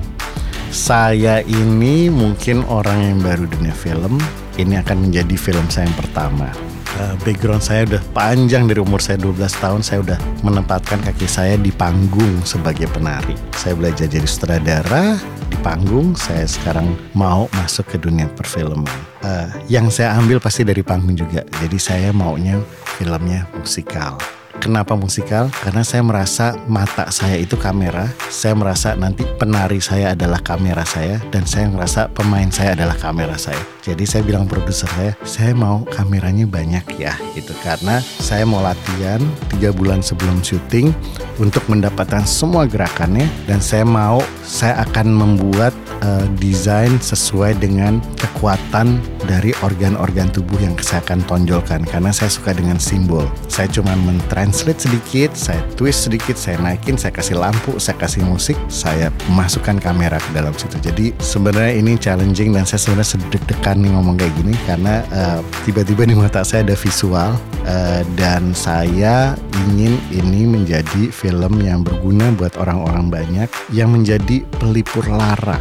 Saya 0.70 1.42
ini 1.50 2.14
mungkin 2.14 2.62
orang 2.70 3.02
yang 3.02 3.18
baru 3.26 3.50
dunia 3.50 3.74
film. 3.74 4.22
Ini 4.62 4.86
akan 4.86 5.10
menjadi 5.10 5.34
film 5.34 5.66
saya 5.74 5.90
yang 5.90 5.98
pertama. 5.98 6.54
Uh, 7.00 7.16
background 7.26 7.64
saya 7.64 7.86
udah 7.90 8.02
panjang 8.14 8.70
dari 8.70 8.82
umur 8.82 9.02
saya 9.02 9.18
12 9.22 9.40
tahun 9.62 9.82
saya 9.86 10.00
udah 10.04 10.20
menempatkan 10.42 11.00
kaki 11.06 11.26
saya 11.26 11.58
di 11.58 11.74
panggung 11.74 12.46
sebagai 12.46 12.86
penari. 12.94 13.34
Saya 13.58 13.74
belajar 13.74 14.06
jadi 14.06 14.28
sutradara 14.30 15.18
di 15.50 15.58
panggung. 15.66 16.14
Saya 16.14 16.46
sekarang 16.46 16.94
mau 17.18 17.50
masuk 17.58 17.90
ke 17.90 17.98
dunia 17.98 18.30
perfilman. 18.32 18.86
Uh, 19.26 19.50
yang 19.68 19.90
saya 19.90 20.16
ambil 20.16 20.38
pasti 20.40 20.62
dari 20.62 20.86
panggung 20.86 21.18
juga. 21.18 21.42
Jadi 21.60 21.78
saya 21.82 22.10
maunya 22.14 22.62
filmnya 22.98 23.50
musikal. 23.58 24.16
Kenapa 24.60 24.92
musikal? 24.92 25.48
Karena 25.64 25.88
saya 25.88 26.04
merasa 26.04 26.52
mata 26.68 27.08
saya 27.16 27.40
itu 27.40 27.56
kamera. 27.56 28.12
Saya 28.28 28.60
merasa 28.60 28.92
nanti 28.92 29.24
penari 29.40 29.80
saya 29.80 30.12
adalah 30.12 30.44
kamera 30.44 30.84
saya 30.84 31.24
dan 31.32 31.48
saya 31.48 31.72
merasa 31.72 32.12
pemain 32.12 32.52
saya 32.52 32.76
adalah 32.76 33.00
kamera 33.00 33.40
saya. 33.40 33.64
Jadi 33.90 34.06
saya 34.06 34.22
bilang 34.22 34.46
produser 34.46 34.86
saya, 34.86 35.14
saya 35.26 35.52
mau 35.58 35.82
kameranya 35.90 36.46
banyak 36.46 36.86
ya 37.02 37.18
gitu 37.34 37.58
karena 37.66 37.98
saya 38.22 38.46
mau 38.46 38.62
latihan 38.62 39.18
tiga 39.50 39.74
bulan 39.74 40.06
sebelum 40.06 40.46
syuting 40.46 40.94
untuk 41.42 41.66
mendapatkan 41.66 42.22
semua 42.30 42.70
gerakannya 42.70 43.26
dan 43.50 43.58
saya 43.58 43.88
mau 43.88 44.22
saya 44.46 44.86
akan 44.86 45.08
membuat 45.10 45.74
uh, 46.06 46.26
desain 46.38 47.00
sesuai 47.02 47.58
dengan 47.58 47.98
kekuatan 48.20 49.00
dari 49.30 49.54
organ-organ 49.62 50.32
tubuh 50.34 50.58
yang 50.58 50.74
saya 50.82 51.06
akan 51.06 51.22
tonjolkan 51.30 51.86
karena 51.86 52.10
saya 52.10 52.34
suka 52.34 52.56
dengan 52.56 52.82
simbol. 52.82 53.30
Saya 53.46 53.70
cuma 53.70 53.94
mentranslate 53.94 54.82
sedikit, 54.82 55.38
saya 55.38 55.62
twist 55.78 56.10
sedikit, 56.10 56.34
saya 56.34 56.58
naikin, 56.58 56.98
saya 56.98 57.14
kasih 57.14 57.38
lampu, 57.38 57.78
saya 57.78 57.96
kasih 58.00 58.26
musik, 58.26 58.58
saya 58.72 59.14
masukkan 59.30 59.78
kamera 59.78 60.18
ke 60.18 60.30
dalam 60.34 60.56
situ. 60.58 60.82
Jadi 60.82 61.14
sebenarnya 61.22 61.74
ini 61.78 61.94
challenging 62.00 62.58
dan 62.58 62.66
saya 62.66 62.82
sebenarnya 62.82 63.10
sedek-dekan 63.20 63.79
nih 63.80 63.92
ngomong 63.96 64.16
kayak 64.20 64.34
gini 64.38 64.54
karena 64.68 65.02
uh, 65.10 65.40
tiba-tiba 65.64 66.04
di 66.06 66.16
mata 66.16 66.44
saya 66.44 66.68
ada 66.68 66.76
visual 66.76 67.36
uh, 67.66 68.02
dan 68.20 68.52
saya 68.52 69.34
ingin 69.68 69.96
ini 70.12 70.46
menjadi 70.46 71.10
film 71.10 71.64
yang 71.64 71.82
berguna 71.82 72.32
buat 72.36 72.56
orang-orang 72.60 73.08
banyak 73.10 73.50
yang 73.74 73.96
menjadi 73.96 74.44
pelipur 74.60 75.08
lara 75.08 75.58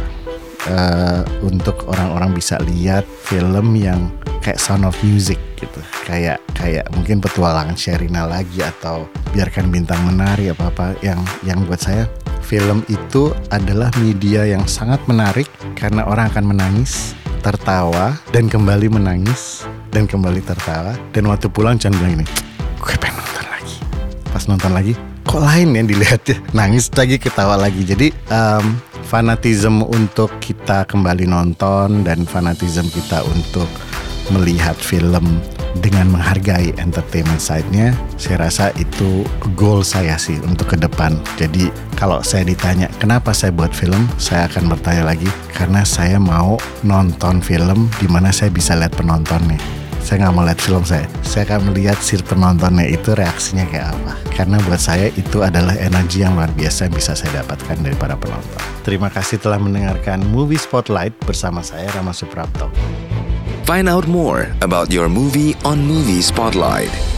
uh, 0.67 1.23
untuk 1.45 1.87
orang-orang 1.87 2.35
bisa 2.35 2.59
lihat 2.63 3.07
film 3.23 3.75
yang 3.79 4.11
kayak 4.39 4.59
Sound 4.59 4.87
of 4.87 4.95
Music 5.05 5.37
gitu. 5.59 5.79
Kayak 6.07 6.41
kayak 6.55 6.87
mungkin 6.95 7.19
petualangan 7.19 7.75
Sherina 7.75 8.25
lagi 8.25 8.63
atau 8.63 9.05
biarkan 9.35 9.69
bintang 9.69 9.99
menari 10.07 10.49
apa 10.51 10.71
apa 10.71 10.87
yang 11.05 11.19
yang 11.45 11.63
buat 11.67 11.79
saya. 11.79 12.07
Film 12.39 12.81
itu 12.89 13.29
adalah 13.53 13.93
media 14.01 14.41
yang 14.41 14.65
sangat 14.65 14.97
menarik 15.05 15.45
karena 15.77 16.01
orang 16.09 16.33
akan 16.33 16.49
menangis 16.49 17.13
tertawa 17.39 18.15
dan 18.29 18.51
kembali 18.51 18.91
menangis 18.91 19.65
dan 19.89 20.05
kembali 20.05 20.43
tertawa. 20.43 20.93
Dan 21.15 21.27
waktu 21.31 21.47
pulang 21.49 21.79
Chan 21.79 21.95
bilang 21.95 22.21
ini 22.21 22.25
gue 22.79 22.95
pengen 22.99 23.19
nonton 23.19 23.45
lagi. 23.49 23.77
Pas 24.29 24.43
nonton 24.47 24.71
lagi 24.71 24.93
kok 25.29 25.41
lain 25.45 25.77
ya 25.77 25.81
dilihatnya? 25.85 26.35
Nangis 26.57 26.89
lagi 26.93 27.21
ketawa 27.21 27.55
lagi. 27.55 27.81
Jadi 27.85 28.09
um, 28.33 28.77
fanatisme 29.05 29.85
untuk 29.85 30.29
kita 30.41 30.85
kembali 30.85 31.25
nonton 31.25 32.05
dan 32.05 32.25
fanatisme 32.25 32.89
kita 32.89 33.21
untuk 33.25 33.69
melihat 34.29 34.77
film 34.77 35.41
dengan 35.77 36.09
menghargai 36.09 36.73
entertainment 36.81 37.37
side-nya, 37.37 37.93
saya 38.17 38.49
rasa 38.49 38.73
itu 38.81 39.21
goal 39.53 39.85
saya 39.85 40.17
sih 40.17 40.41
untuk 40.41 40.73
ke 40.73 40.77
depan. 40.81 41.21
Jadi 41.37 41.69
kalau 41.93 42.25
saya 42.25 42.47
ditanya 42.47 42.89
kenapa 42.97 43.29
saya 43.31 43.53
buat 43.53 43.69
film, 43.69 44.09
saya 44.17 44.49
akan 44.49 44.73
bertanya 44.73 45.13
lagi 45.13 45.29
karena 45.53 45.85
saya 45.85 46.17
mau 46.17 46.57
nonton 46.81 47.39
film 47.45 47.85
di 48.01 48.07
mana 48.09 48.33
saya 48.33 48.49
bisa 48.49 48.73
lihat 48.73 48.97
penontonnya. 48.97 49.59
Saya 49.99 50.25
nggak 50.25 50.33
mau 50.33 50.47
lihat 50.47 50.57
film 50.63 50.81
saya. 50.81 51.05
Saya 51.21 51.45
akan 51.45 51.69
melihat 51.69 51.99
si 52.01 52.17
penontonnya 52.17 52.87
itu 52.87 53.13
reaksinya 53.13 53.67
kayak 53.69 53.93
apa. 53.93 54.17
Karena 54.33 54.57
buat 54.63 54.79
saya 54.79 55.11
itu 55.13 55.43
adalah 55.43 55.75
energi 55.75 56.23
yang 56.23 56.33
luar 56.39 56.49
biasa 56.55 56.87
yang 56.87 56.95
bisa 56.95 57.13
saya 57.13 57.43
dapatkan 57.43 57.77
dari 57.83 57.93
para 57.99 58.15
penonton. 58.15 58.57
Terima 58.87 59.11
kasih 59.11 59.37
telah 59.37 59.59
mendengarkan 59.59 60.23
Movie 60.31 60.57
Spotlight 60.57 61.13
bersama 61.27 61.61
saya 61.61 61.91
Rama 61.93 62.15
Suprapto. 62.15 62.71
Find 63.69 63.87
out 63.87 64.07
more 64.07 64.51
about 64.63 64.91
your 64.91 65.07
movie 65.07 65.53
on 65.63 65.85
Movie 65.85 66.23
Spotlight. 66.23 67.08